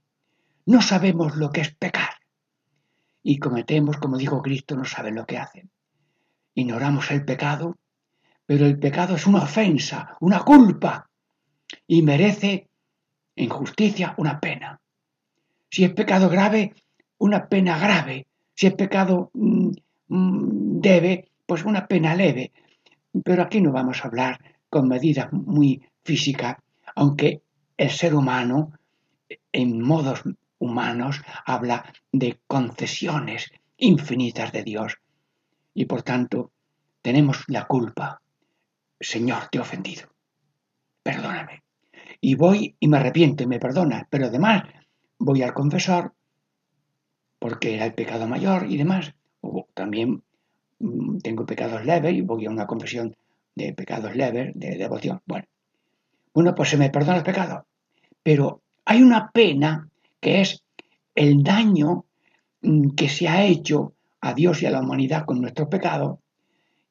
no 0.66 0.82
sabemos 0.82 1.36
lo 1.36 1.50
que 1.50 1.62
es 1.62 1.74
pecar. 1.74 2.10
Y 3.22 3.38
cometemos, 3.38 3.98
como 3.98 4.16
dijo 4.16 4.42
Cristo, 4.42 4.76
no 4.76 4.84
saben 4.84 5.14
lo 5.14 5.26
que 5.26 5.38
hacen. 5.38 5.70
Ignoramos 6.54 7.10
el 7.10 7.24
pecado, 7.24 7.76
pero 8.46 8.66
el 8.66 8.78
pecado 8.78 9.16
es 9.16 9.26
una 9.26 9.42
ofensa, 9.42 10.16
una 10.20 10.40
culpa, 10.40 11.10
y 11.86 12.02
merece 12.02 12.67
en 13.38 13.48
justicia 13.48 14.14
una 14.16 14.40
pena. 14.40 14.80
Si 15.70 15.84
es 15.84 15.92
pecado 15.92 16.28
grave, 16.28 16.74
una 17.18 17.48
pena 17.48 17.78
grave. 17.78 18.26
Si 18.54 18.66
es 18.66 18.74
pecado 18.74 19.30
mm, 19.34 19.70
mm, 20.08 20.80
debe, 20.80 21.30
pues 21.46 21.64
una 21.64 21.86
pena 21.86 22.14
leve. 22.14 22.52
Pero 23.24 23.42
aquí 23.42 23.60
no 23.60 23.70
vamos 23.70 24.02
a 24.02 24.08
hablar 24.08 24.40
con 24.68 24.88
medidas 24.88 25.32
muy 25.32 25.82
físicas, 26.04 26.56
aunque 26.96 27.42
el 27.76 27.90
ser 27.90 28.14
humano, 28.14 28.72
en 29.52 29.80
modos 29.80 30.24
humanos, 30.58 31.22
habla 31.46 31.92
de 32.10 32.40
concesiones 32.48 33.52
infinitas 33.76 34.50
de 34.52 34.64
Dios. 34.64 34.98
Y 35.74 35.84
por 35.84 36.02
tanto, 36.02 36.50
tenemos 37.02 37.44
la 37.46 37.66
culpa. 37.66 38.20
Señor, 38.98 39.46
te 39.48 39.58
he 39.58 39.60
ofendido. 39.60 40.08
Perdóname. 41.04 41.67
Y 42.20 42.34
voy 42.34 42.76
y 42.80 42.88
me 42.88 42.98
arrepiento 42.98 43.44
y 43.44 43.46
me 43.46 43.58
perdona. 43.58 44.06
Pero 44.10 44.26
además 44.26 44.64
voy 45.18 45.42
al 45.42 45.54
confesor 45.54 46.14
porque 47.38 47.74
era 47.74 47.86
el 47.86 47.94
pecado 47.94 48.26
mayor 48.26 48.66
y 48.68 48.76
demás. 48.76 49.14
O 49.40 49.66
también 49.74 50.22
mm, 50.78 51.18
tengo 51.18 51.46
pecados 51.46 51.84
leves 51.84 52.14
y 52.14 52.22
voy 52.22 52.46
a 52.46 52.50
una 52.50 52.66
confesión 52.66 53.16
de 53.54 53.72
pecados 53.72 54.14
leves, 54.16 54.52
de 54.54 54.76
devoción. 54.76 55.20
Bueno, 55.26 55.46
bueno, 56.34 56.54
pues 56.54 56.70
se 56.70 56.76
me 56.76 56.90
perdona 56.90 57.18
el 57.18 57.24
pecado. 57.24 57.66
Pero 58.22 58.62
hay 58.84 59.02
una 59.02 59.30
pena 59.30 59.88
que 60.20 60.40
es 60.40 60.62
el 61.14 61.42
daño 61.42 62.04
mm, 62.62 62.90
que 62.90 63.08
se 63.08 63.28
ha 63.28 63.44
hecho 63.44 63.94
a 64.20 64.34
Dios 64.34 64.62
y 64.62 64.66
a 64.66 64.70
la 64.70 64.80
humanidad 64.80 65.24
con 65.24 65.40
nuestro 65.40 65.68
pecado. 65.68 66.20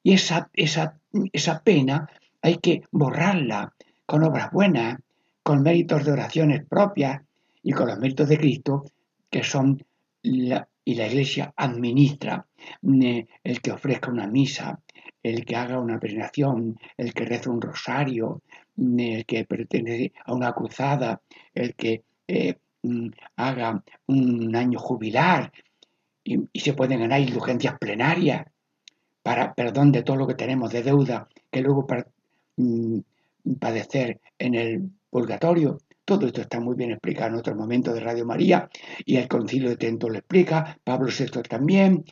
Y 0.04 0.14
esa, 0.14 0.50
esa, 0.54 1.00
esa 1.34 1.62
pena 1.64 2.10
hay 2.42 2.58
que 2.58 2.84
borrarla 2.92 3.74
con 4.06 4.24
obras 4.24 4.52
buenas, 4.52 4.98
con 5.48 5.64
méritos 5.64 6.04
de 6.04 6.12
oraciones 6.12 6.66
propias 6.66 7.22
y 7.64 7.72
con 7.72 7.88
los 7.88 7.98
méritos 7.98 8.28
de 8.28 8.38
Cristo, 8.38 8.84
que 9.30 9.46
son 9.46 9.82
la, 10.24 10.68
y 10.84 10.96
la 10.96 11.08
Iglesia 11.08 11.54
administra 11.56 12.46
mm, 12.82 13.20
el 13.46 13.62
que 13.62 13.72
ofrezca 13.72 14.12
una 14.12 14.28
misa, 14.28 14.78
el 15.24 15.46
que 15.46 15.56
haga 15.56 15.80
una 15.80 16.02
peregrinación, 16.02 16.78
el 16.98 17.14
que 17.14 17.24
reza 17.24 17.50
un 17.50 17.62
rosario, 17.62 18.42
mm, 18.76 19.00
el 19.00 19.26
que 19.26 19.46
pertenece 19.46 20.12
a 20.26 20.34
una 20.34 20.52
cruzada, 20.52 21.22
el 21.54 21.76
que 21.76 22.04
eh, 22.28 22.56
mm, 22.84 23.08
haga 23.38 23.82
un 24.08 24.54
año 24.54 24.80
jubilar 24.80 25.50
y, 26.26 26.60
se 26.60 26.74
pueden 26.74 27.00
ganar 27.00 27.22
indulgencias 27.22 27.78
plenarias 27.80 28.46
para 29.24 29.54
perdón 29.54 29.94
de 29.94 30.04
todo 30.04 30.18
lo 30.18 30.28
que 30.28 30.36
tenemos 30.36 30.74
de 30.74 30.84
deuda 30.84 31.30
que 31.50 31.62
luego 31.62 31.88
padecer 33.62 34.20
en 34.38 34.56
el 34.56 34.97
purgatorio. 35.10 35.78
Todo 36.06 36.28
esto 36.28 36.42
está 36.42 36.60
muy 36.60 36.76
bien 36.76 36.92
explicado 36.92 37.30
en 37.30 37.36
otro 37.36 37.56
momento 37.56 37.94
de 37.94 38.00
Radio 38.00 38.26
María 38.26 38.70
y 39.06 39.18
el 39.18 39.28
Concilio 39.28 39.70
de 39.70 39.78
Trento 39.78 40.08
lo 40.08 40.18
explica, 40.18 40.78
Pablo 40.84 41.10
VI 41.10 41.42
también, 41.44 42.06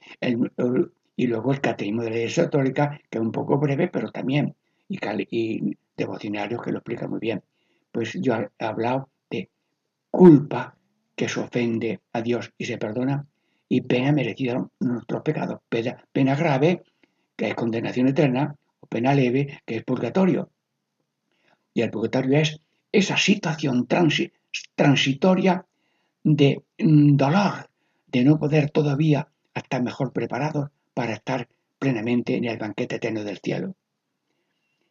y 1.16 1.28
luego 1.28 1.54
el 1.54 1.62
Catecismo 1.62 2.04
de 2.04 2.10
la 2.10 2.18
Iglesia 2.18 2.44
Católica, 2.46 3.00
que 3.10 3.18
es 3.18 3.22
un 3.22 3.32
poco 3.32 3.58
breve, 3.58 3.88
pero 3.88 4.12
también, 4.12 4.56
y, 4.90 4.98
y 5.32 5.78
devocionarios 5.96 6.62
que 6.62 6.72
lo 6.72 6.80
explica 6.80 7.08
muy 7.08 7.20
bien. 7.20 7.42
Pues 7.92 8.14
yo 8.22 8.36
he 8.36 8.66
hablado 8.66 9.10
de 9.30 9.50
culpa 10.12 10.76
que 11.16 11.30
se 11.30 11.40
ofende 11.40 12.02
a 12.12 12.22
Dios 12.22 12.52
y 12.58 12.66
se 12.66 12.78
perdona, 12.78 13.26
y 13.70 13.82
pena 13.82 14.12
merecida 14.12 14.68
nuestros 14.80 15.22
pecados, 15.22 15.62
pena, 15.70 16.04
pena 16.12 16.36
grave, 16.36 16.84
que 17.36 17.48
es 17.48 17.56
condenación 17.56 18.10
eterna, 18.10 18.56
o 18.80 18.88
pena 18.88 19.16
leve, 19.16 19.62
que 19.66 19.78
es 19.78 19.84
purgatorio. 19.84 20.50
Y 21.74 21.82
el 21.82 21.92
purgatorio 21.92 22.40
es 22.40 22.60
esa 22.96 23.18
situación 23.18 23.88
transitoria 24.76 25.66
de 26.24 26.64
mm, 26.80 27.18
dolor, 27.18 27.70
de 28.08 28.24
no 28.24 28.40
poder 28.40 28.70
todavía 28.70 29.28
estar 29.54 29.84
mejor 29.84 30.14
preparados 30.14 30.70
para 30.94 31.14
estar 31.14 31.50
plenamente 31.78 32.36
en 32.38 32.46
el 32.46 32.58
banquete 32.58 32.96
eterno 32.96 33.24
del 33.26 33.40
cielo. 33.40 33.76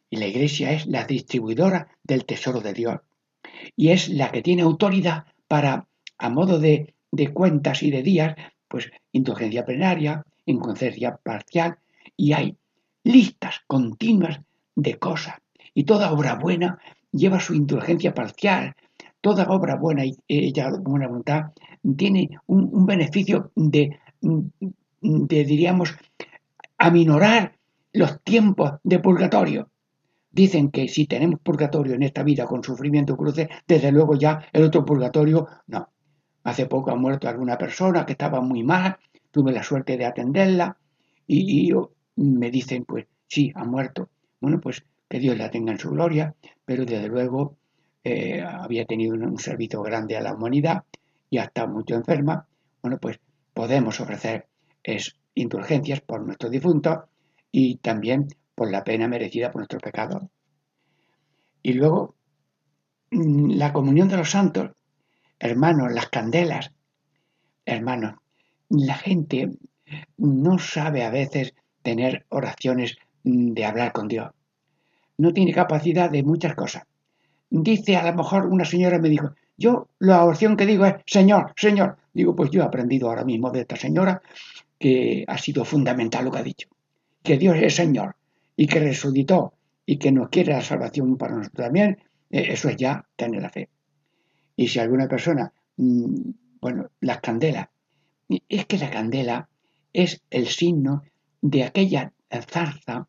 Y 0.09 0.17
la 0.17 0.27
iglesia 0.27 0.71
es 0.71 0.85
la 0.85 1.05
distribuidora 1.05 1.87
del 2.03 2.25
tesoro 2.25 2.61
de 2.61 2.73
Dios. 2.73 2.99
Y 3.75 3.89
es 3.89 4.09
la 4.09 4.31
que 4.31 4.43
tiene 4.43 4.61
autoridad 4.61 5.25
para, 5.47 5.87
a 6.19 6.29
modo 6.29 6.59
de, 6.59 6.93
de 7.11 7.33
cuentas 7.33 7.81
y 7.81 7.89
de 7.89 8.03
días, 8.03 8.35
pues 8.67 8.91
indulgencia 9.11 9.65
plenaria, 9.65 10.23
inconcencia 10.45 11.17
parcial, 11.17 11.79
y 12.15 12.33
hay 12.33 12.57
listas 13.03 13.61
continuas 13.65 14.41
de 14.75 14.99
cosas. 14.99 15.35
Y 15.73 15.85
toda 15.85 16.11
obra 16.11 16.35
buena 16.35 16.79
lleva 17.15 17.39
su 17.39 17.53
indulgencia 17.53 18.13
parcial. 18.13 18.75
Toda 19.21 19.45
obra 19.45 19.75
buena 19.75 20.05
y 20.05 20.15
ella 20.27 20.71
buena 20.79 21.07
voluntad 21.07 21.51
tiene 21.97 22.37
un, 22.47 22.85
beneficio 22.85 23.51
de, 23.55 23.97
de, 24.21 25.45
diríamos, 25.45 25.95
aminorar 26.77 27.57
los 27.93 28.21
tiempos 28.21 28.73
de 28.83 28.99
purgatorio. 28.99 29.69
Dicen 30.31 30.69
que 30.69 30.87
si 30.87 31.07
tenemos 31.07 31.39
purgatorio 31.39 31.95
en 31.95 32.03
esta 32.03 32.23
vida 32.23 32.45
con 32.45 32.63
sufrimiento 32.63 33.15
cruce, 33.15 33.49
desde 33.67 33.91
luego 33.91 34.15
ya 34.15 34.45
el 34.51 34.63
otro 34.63 34.83
purgatorio 34.85 35.47
no. 35.67 35.89
Hace 36.43 36.67
poco 36.67 36.91
ha 36.91 36.95
muerto 36.95 37.27
alguna 37.27 37.57
persona 37.57 38.05
que 38.05 38.11
estaba 38.11 38.41
muy 38.41 38.63
mal, 38.63 38.97
tuve 39.31 39.51
la 39.51 39.63
suerte 39.63 39.97
de 39.97 40.05
atenderla 40.05 40.77
y, 41.25 41.71
y 41.71 41.73
me 42.17 42.51
dicen, 42.51 42.85
pues 42.85 43.07
sí, 43.27 43.51
ha 43.55 43.63
muerto. 43.63 44.09
Bueno, 44.39 44.59
pues 44.59 44.83
que 45.09 45.19
Dios 45.19 45.37
la 45.37 45.51
tenga 45.51 45.71
en 45.71 45.79
su 45.79 45.91
gloria, 45.91 46.35
pero 46.65 46.85
desde 46.85 47.07
luego 47.07 47.57
eh, 48.03 48.41
había 48.41 48.85
tenido 48.85 49.13
un, 49.13 49.39
servicio 49.39 49.81
grande 49.81 50.15
a 50.15 50.21
la 50.21 50.33
humanidad 50.33 50.83
y 51.29 51.37
hasta 51.37 51.67
mucho 51.67 51.95
enferma. 51.95 52.47
Bueno, 52.81 52.97
pues 52.99 53.19
podemos 53.53 53.99
ofrecer 53.99 54.47
es, 54.83 55.15
indulgencias 55.33 56.01
por 56.01 56.21
nuestros 56.21 56.51
difuntos 56.51 56.99
y 57.51 57.77
también 57.77 58.27
por 58.53 58.71
la 58.71 58.83
pena 58.83 59.07
merecida 59.07 59.51
por 59.51 59.61
nuestros 59.61 59.81
pecados. 59.81 60.23
Y 61.63 61.73
luego, 61.73 62.15
mm, 63.11 63.51
la 63.51 63.73
comunión 63.73 64.07
de 64.07 64.17
los 64.17 64.29
santos, 64.29 64.71
hermanos, 65.39 65.91
las 65.91 66.09
candelas, 66.09 66.71
hermanos, 67.65 68.15
la 68.69 68.95
gente 68.95 69.51
no 70.17 70.59
sabe 70.59 71.03
a 71.03 71.09
veces 71.09 71.53
tener 71.81 72.25
oraciones 72.29 72.97
de 73.23 73.65
hablar 73.65 73.91
con 73.91 74.07
Dios. 74.07 74.31
No 75.17 75.33
tiene 75.33 75.53
capacidad 75.53 76.09
de 76.09 76.23
muchas 76.23 76.55
cosas. 76.55 76.83
Dice, 77.49 77.95
a 77.95 78.09
lo 78.09 78.17
mejor 78.17 78.47
una 78.47 78.65
señora 78.65 78.99
me 78.99 79.09
dijo, 79.09 79.33
yo 79.57 79.87
la 79.99 80.23
oración 80.23 80.57
que 80.57 80.65
digo 80.65 80.85
es, 80.85 80.95
Señor, 81.05 81.53
Señor. 81.55 81.97
Digo, 82.13 82.35
pues 82.35 82.49
yo 82.51 82.61
he 82.61 82.65
aprendido 82.65 83.09
ahora 83.09 83.23
mismo 83.23 83.51
de 83.51 83.61
esta 83.61 83.75
señora 83.75 84.21
que 84.77 85.23
ha 85.27 85.37
sido 85.37 85.63
fundamental 85.63 86.25
lo 86.25 86.31
que 86.31 86.39
ha 86.39 86.43
dicho. 86.43 86.69
Que 87.23 87.37
Dios 87.37 87.55
es 87.57 87.75
Señor 87.75 88.15
y 88.55 88.67
que 88.67 88.79
resucitó 88.79 89.53
y 89.85 89.97
que 89.97 90.11
nos 90.11 90.29
quiere 90.29 90.53
la 90.53 90.61
salvación 90.61 91.17
para 91.17 91.35
nosotros 91.35 91.65
también, 91.65 91.99
eh, 92.29 92.47
eso 92.49 92.69
es 92.69 92.77
ya 92.77 93.05
tener 93.15 93.41
la 93.41 93.49
fe. 93.49 93.69
Y 94.55 94.67
si 94.67 94.79
alguna 94.79 95.07
persona, 95.07 95.51
mm, 95.77 96.29
bueno, 96.61 96.89
las 97.01 97.19
candelas, 97.19 97.69
es 98.49 98.65
que 98.65 98.77
la 98.77 98.89
candela 98.89 99.49
es 99.93 100.21
el 100.29 100.47
signo 100.47 101.03
de 101.41 101.63
aquella 101.63 102.13
zarza 102.49 103.07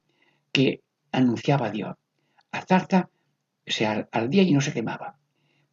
que 0.52 0.82
anunciaba 1.16 1.70
Dios. 1.70 1.96
La 2.52 2.62
zarza 2.62 3.10
se 3.66 3.86
ardía 3.86 4.42
y 4.42 4.52
no 4.52 4.60
se 4.60 4.72
quemaba. 4.72 5.16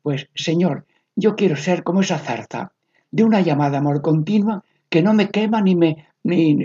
Pues, 0.02 0.30
Señor, 0.36 0.86
yo 1.16 1.36
quiero 1.36 1.56
ser 1.56 1.84
como 1.84 2.02
esa 2.02 2.18
zarza, 2.18 2.74
de 3.12 3.24
una 3.24 3.42
llamada 3.42 3.78
amor 3.78 4.02
continua 4.02 4.64
que 4.90 5.04
no 5.04 5.14
me 5.14 5.30
quema 5.30 5.62
ni 5.62 5.76
me 5.76 6.08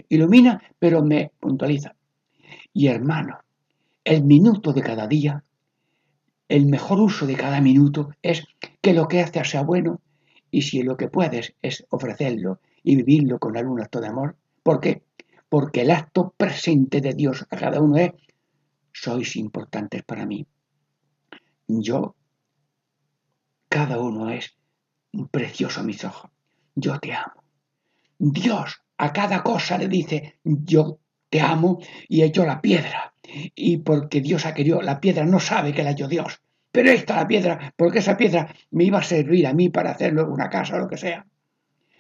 ilumina, 0.08 0.62
pero 0.78 1.04
me 1.04 1.32
puntualiza. 1.38 1.94
Y 2.72 2.86
hermano, 2.86 3.38
el 4.04 4.24
minuto 4.24 4.72
de 4.72 4.82
cada 4.82 5.06
día, 5.06 5.44
el 6.48 6.66
mejor 6.66 7.00
uso 7.00 7.26
de 7.26 7.36
cada 7.36 7.60
minuto 7.60 8.10
es 8.22 8.46
que 8.80 8.94
lo 8.94 9.06
que 9.08 9.20
haces 9.20 9.50
sea 9.50 9.62
bueno 9.62 10.00
y 10.50 10.62
si 10.62 10.82
lo 10.82 10.96
que 10.96 11.08
puedes 11.08 11.54
es 11.60 11.84
ofrecerlo 11.90 12.60
y 12.82 12.96
vivirlo 12.96 13.38
con 13.38 13.56
algún 13.56 13.80
acto 13.80 14.00
de 14.00 14.08
amor. 14.08 14.36
¿Por 14.62 14.80
qué? 14.80 15.02
Porque 15.50 15.82
el 15.82 15.90
acto 15.90 16.32
presente 16.36 17.02
de 17.02 17.12
Dios 17.12 17.46
a 17.50 17.56
cada 17.56 17.80
uno 17.80 17.96
es, 17.98 18.12
sois 19.02 19.36
importantes 19.36 20.02
para 20.04 20.26
mí. 20.26 20.46
Yo, 21.66 22.14
cada 23.68 23.98
uno 23.98 24.30
es 24.30 24.56
precioso 25.30 25.80
a 25.80 25.84
mis 25.84 26.04
ojos. 26.04 26.30
Yo 26.74 26.98
te 26.98 27.12
amo. 27.12 27.42
Dios 28.18 28.82
a 28.96 29.12
cada 29.12 29.42
cosa 29.42 29.78
le 29.78 29.88
dice, 29.88 30.38
yo 30.42 30.98
te 31.30 31.40
amo 31.40 31.78
y 32.08 32.22
he 32.22 32.26
hecho 32.26 32.44
la 32.44 32.60
piedra. 32.60 33.14
Y 33.54 33.78
porque 33.78 34.20
Dios 34.20 34.46
ha 34.46 34.54
querido, 34.54 34.80
la 34.82 35.00
piedra 35.00 35.24
no 35.24 35.38
sabe 35.38 35.72
que 35.72 35.82
la 35.82 35.90
hecho 35.90 36.08
Dios. 36.08 36.40
Pero 36.72 36.90
esta 36.90 37.16
la 37.16 37.28
piedra, 37.28 37.74
porque 37.76 38.00
esa 38.00 38.16
piedra 38.16 38.54
me 38.70 38.84
iba 38.84 38.98
a 38.98 39.02
servir 39.02 39.46
a 39.46 39.54
mí 39.54 39.68
para 39.68 39.90
hacer 39.90 40.12
luego 40.12 40.32
una 40.32 40.50
casa 40.50 40.76
o 40.76 40.78
lo 40.78 40.88
que 40.88 40.96
sea 40.96 41.26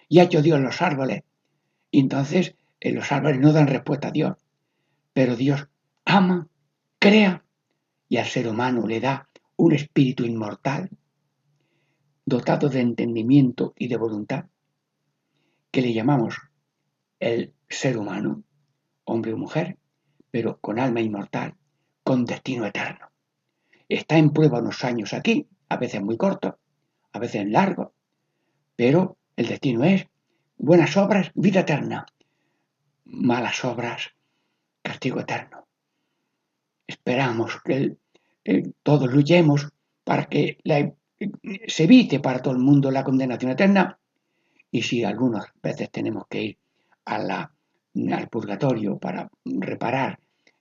y 0.08 0.18
ha 0.18 0.24
hecho 0.24 0.42
Dios 0.42 0.60
los 0.60 0.80
árboles. 0.82 1.22
Y 1.90 2.00
entonces 2.00 2.54
en 2.80 2.94
los 2.94 3.12
árboles 3.12 3.40
no 3.40 3.52
dan 3.52 3.66
respuesta 3.66 4.08
a 4.08 4.12
Dios. 4.12 4.36
Pero 5.12 5.36
Dios 5.36 5.68
ama, 6.04 6.48
crea 6.98 7.44
y 8.08 8.16
al 8.16 8.26
ser 8.26 8.48
humano 8.48 8.86
le 8.86 9.00
da 9.00 9.28
un 9.56 9.72
espíritu 9.72 10.24
inmortal, 10.24 10.90
dotado 12.24 12.68
de 12.68 12.80
entendimiento 12.80 13.72
y 13.76 13.88
de 13.88 13.96
voluntad, 13.96 14.46
que 15.70 15.82
le 15.82 15.92
llamamos 15.92 16.36
el 17.20 17.54
ser 17.68 17.98
humano, 17.98 18.42
hombre 19.04 19.32
o 19.32 19.36
mujer, 19.36 19.78
pero 20.30 20.58
con 20.60 20.78
alma 20.78 21.00
inmortal, 21.00 21.54
con 22.02 22.24
destino 22.24 22.66
eterno. 22.66 23.10
Está 23.88 24.18
en 24.18 24.30
prueba 24.30 24.60
unos 24.60 24.84
años 24.84 25.14
aquí, 25.14 25.48
a 25.68 25.76
veces 25.76 26.02
muy 26.02 26.16
cortos, 26.16 26.54
a 27.12 27.18
veces 27.18 27.46
largos, 27.48 27.92
pero 28.76 29.16
el 29.36 29.48
destino 29.48 29.84
es 29.84 30.06
buenas 30.56 30.96
obras, 30.96 31.30
vida 31.34 31.60
eterna. 31.60 32.06
Malas 33.04 33.64
obras, 33.64 34.10
castigo 34.82 35.20
eterno. 35.20 35.67
Esperamos 36.88 37.60
que 37.64 37.96
todos 38.82 39.12
luchemos 39.12 39.68
para 40.02 40.24
que 40.24 40.58
se 41.68 41.84
evite 41.84 42.18
para 42.18 42.42
todo 42.42 42.54
el 42.54 42.60
mundo 42.60 42.90
la 42.90 43.04
condenación 43.04 43.52
eterna. 43.52 43.98
Y 44.70 44.82
si 44.82 45.04
algunas 45.04 45.46
veces 45.62 45.90
tenemos 45.90 46.24
que 46.28 46.42
ir 46.42 46.58
al 47.04 48.28
purgatorio 48.28 48.98
para 48.98 49.30
reparar 49.44 50.18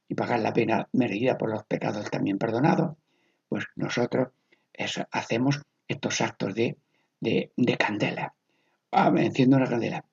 y 0.08 0.14
pagar 0.14 0.42
la 0.42 0.54
pena 0.54 0.88
merecida 0.94 1.38
por 1.38 1.50
los 1.50 1.64
pecados 1.64 2.12
también 2.12 2.38
perdonados, 2.38 2.96
pues 3.50 3.66
nosotros 3.76 4.28
hacemos 5.12 5.62
estos 5.88 6.22
actos 6.22 6.54
de 6.54 6.78
candela 7.80 8.34
ah, 8.92 9.12
enciendo 9.18 9.58
una 9.58 9.68
candela, 9.68 10.06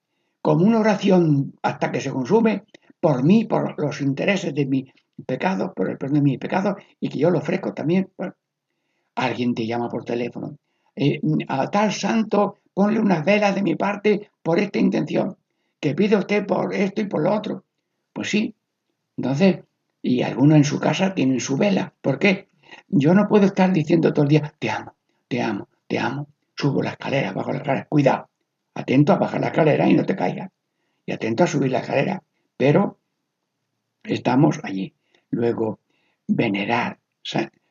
como 0.43 0.65
una 0.65 0.81
oración 0.81 1.55
hasta 1.63 1.91
que 1.91 2.01
se 2.01 2.11
consume 2.11 2.65
por 3.01 3.23
mí, 3.25 3.45
por 3.45 3.79
los 3.81 4.01
intereses 4.01 4.55
de 4.55 4.67
mi 4.67 4.93
pecado, 5.27 5.73
por 5.75 5.91
el 5.91 5.99
perdón 5.99 6.17
de 6.17 6.23
mi 6.23 6.39
pecado, 6.39 6.77
y 7.01 7.09
que 7.09 7.19
yo 7.19 7.31
lo 7.31 7.39
ofrezco 7.39 7.73
también. 7.75 8.11
alguien 9.15 9.55
te 9.55 9.67
llama 9.67 9.89
por 9.89 10.05
teléfono. 10.05 10.57
Eh, 10.97 11.21
a 11.49 11.71
tal 11.71 11.93
santo, 11.93 12.59
ponle 12.73 13.01
unas 13.01 13.25
velas 13.25 13.55
de 13.55 13.63
mi 13.63 13.77
parte 13.77 14.31
por 14.43 14.59
esta 14.59 14.79
intención. 14.79 15.37
Que 15.81 15.95
pide 15.95 16.17
usted 16.17 16.47
por 16.47 16.75
esto 16.75 17.01
y 17.01 17.07
por 17.07 17.23
lo 17.23 17.33
otro. 17.33 17.65
Pues 18.13 18.31
sí. 18.31 18.55
Entonces, 19.17 19.61
y 20.03 20.23
algunos 20.23 20.57
en 20.57 20.65
su 20.65 20.81
casa 20.81 21.15
tienen 21.15 21.41
su 21.41 21.57
vela. 21.57 21.95
¿Por 22.01 22.19
qué? 22.19 22.49
Yo 22.89 23.15
no 23.15 23.29
puedo 23.29 23.47
estar 23.47 23.73
diciendo 23.73 24.13
todo 24.13 24.25
el 24.25 24.29
día, 24.29 24.55
te 24.59 24.71
amo, 24.71 24.95
te 25.29 25.41
amo, 25.43 25.69
te 25.87 25.99
amo. 25.99 26.29
Subo 26.57 26.83
la 26.83 26.91
escalera, 26.91 27.33
bajo 27.33 27.53
la 27.53 27.59
escalera. 27.59 27.87
Cuidado. 27.87 28.29
Atento 28.75 29.13
a 29.13 29.17
bajar 29.17 29.41
la 29.41 29.49
escalera 29.49 29.89
y 29.89 29.95
no 29.95 30.05
te 30.05 30.17
caigas. 30.17 30.51
Y 31.07 31.13
atento 31.13 31.45
a 31.45 31.47
subir 31.47 31.71
la 31.71 31.81
escalera. 31.81 32.23
Pero 32.57 32.99
estamos 34.03 34.61
allí. 34.63 34.95
Luego, 35.35 35.81
venerar. 36.27 36.99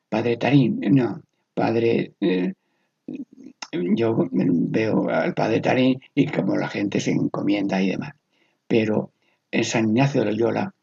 Padre 0.10 0.38
Tarín, 0.38 0.80
no, 0.92 1.22
Padre... 1.54 2.14
Eh, 2.20 2.54
yo 3.96 4.30
veo 4.32 5.10
al 5.10 5.34
Padre 5.34 5.60
Tarín 5.60 6.00
y 6.14 6.28
como 6.28 6.56
la 6.56 6.68
gente 6.68 7.00
se 7.00 7.12
encomienda 7.12 7.82
y 7.82 7.90
demás. 7.90 8.14
Pero 8.68 9.14
en 9.50 9.64
San 9.64 9.90
Ignacio 9.90 10.22
de 10.22 10.32
Loyola 10.32 10.76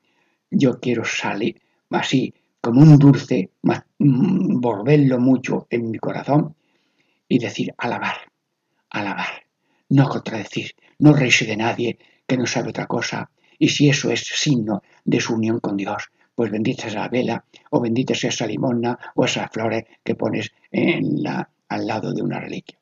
yo 0.50 0.80
quiero 0.80 1.04
salir 1.04 1.60
así, 1.90 2.34
como 2.60 2.82
un 2.82 2.98
dulce, 2.98 3.50
mm, 3.62 4.60
volverlo 4.60 5.20
mucho 5.20 5.68
en 5.70 5.90
mi 5.90 5.98
corazón 5.98 6.56
y 7.28 7.38
decir 7.38 7.72
alabar, 7.78 8.16
alabar 8.90 9.44
no 9.90 10.08
contradecir, 10.08 10.74
no 10.98 11.12
reírse 11.12 11.44
de 11.44 11.56
nadie 11.56 11.98
que 12.26 12.36
no 12.36 12.46
sabe 12.46 12.70
otra 12.70 12.86
cosa. 12.86 13.30
Y 13.58 13.68
si 13.68 13.88
eso 13.88 14.10
es 14.10 14.20
signo 14.20 14.82
de 15.04 15.20
su 15.20 15.34
unión 15.34 15.60
con 15.60 15.76
Dios, 15.76 16.10
pues 16.40 16.50
bendita 16.50 16.88
la 16.88 17.06
vela, 17.06 17.44
o 17.68 17.82
bendita 17.82 18.14
esa 18.14 18.46
limona, 18.46 18.98
o 19.14 19.26
esas 19.26 19.50
flores 19.50 19.84
que 20.02 20.14
pones 20.14 20.50
en 20.72 21.22
la, 21.22 21.50
al 21.68 21.86
lado 21.86 22.14
de 22.14 22.22
una 22.22 22.40
reliquia. 22.40 22.78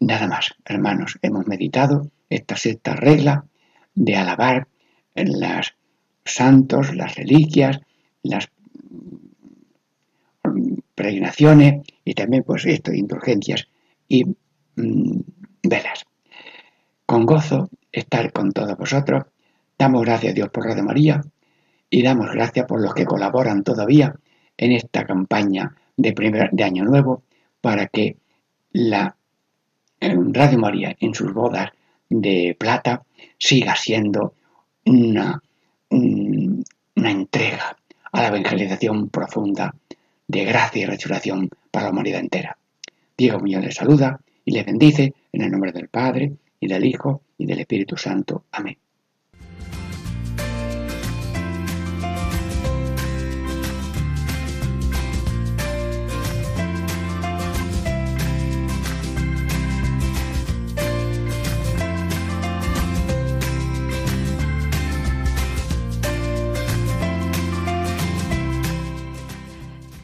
Nada 0.00 0.26
más, 0.26 0.54
hermanos, 0.66 1.18
hemos 1.22 1.46
meditado 1.46 2.10
esta 2.28 2.58
sexta 2.58 2.94
regla 2.94 3.46
de 3.94 4.16
alabar 4.16 4.68
las 5.14 5.74
santos, 6.26 6.94
las 6.94 7.14
reliquias, 7.14 7.80
las 8.22 8.50
peregrinaciones 10.94 11.86
y 12.04 12.12
también 12.12 12.42
pues 12.42 12.66
esto 12.66 12.92
indulgencias 12.92 13.66
y 14.08 14.26
mm, 14.76 15.20
velas. 15.62 16.04
Con 17.06 17.24
gozo 17.24 17.70
estar 17.90 18.30
con 18.30 18.52
todos 18.52 18.76
vosotros. 18.76 19.24
Damos 19.78 20.02
gracias 20.02 20.32
a 20.32 20.34
Dios 20.34 20.50
por 20.50 20.66
Radio 20.66 20.84
María 20.84 21.22
y 21.92 22.02
damos 22.02 22.30
gracias 22.32 22.64
por 22.64 22.80
los 22.80 22.94
que 22.94 23.04
colaboran 23.04 23.62
todavía 23.62 24.14
en 24.56 24.72
esta 24.72 25.04
campaña 25.04 25.76
de, 25.94 26.14
primer, 26.14 26.48
de 26.50 26.64
Año 26.64 26.84
Nuevo 26.84 27.22
para 27.60 27.86
que 27.88 28.16
la 28.72 29.14
Radio 30.00 30.58
María 30.58 30.96
en 30.98 31.14
sus 31.14 31.34
bodas 31.34 31.70
de 32.08 32.56
plata 32.58 33.02
siga 33.38 33.76
siendo 33.76 34.34
una, 34.86 35.42
una 35.90 37.10
entrega 37.10 37.76
a 38.10 38.22
la 38.22 38.28
evangelización 38.28 39.10
profunda 39.10 39.74
de 40.26 40.44
gracia 40.46 40.82
y 40.82 40.86
resurrección 40.86 41.50
para 41.70 41.86
la 41.86 41.92
humanidad 41.92 42.20
entera. 42.20 42.56
Diego 43.18 43.38
Muñoz 43.38 43.64
les 43.64 43.74
saluda 43.74 44.18
y 44.46 44.52
les 44.52 44.64
bendice 44.64 45.12
en 45.30 45.42
el 45.42 45.50
nombre 45.50 45.72
del 45.72 45.88
Padre, 45.88 46.32
y 46.58 46.68
del 46.68 46.86
Hijo, 46.86 47.22
y 47.36 47.44
del 47.44 47.60
Espíritu 47.60 47.96
Santo. 47.96 48.44
Amén. 48.52 48.81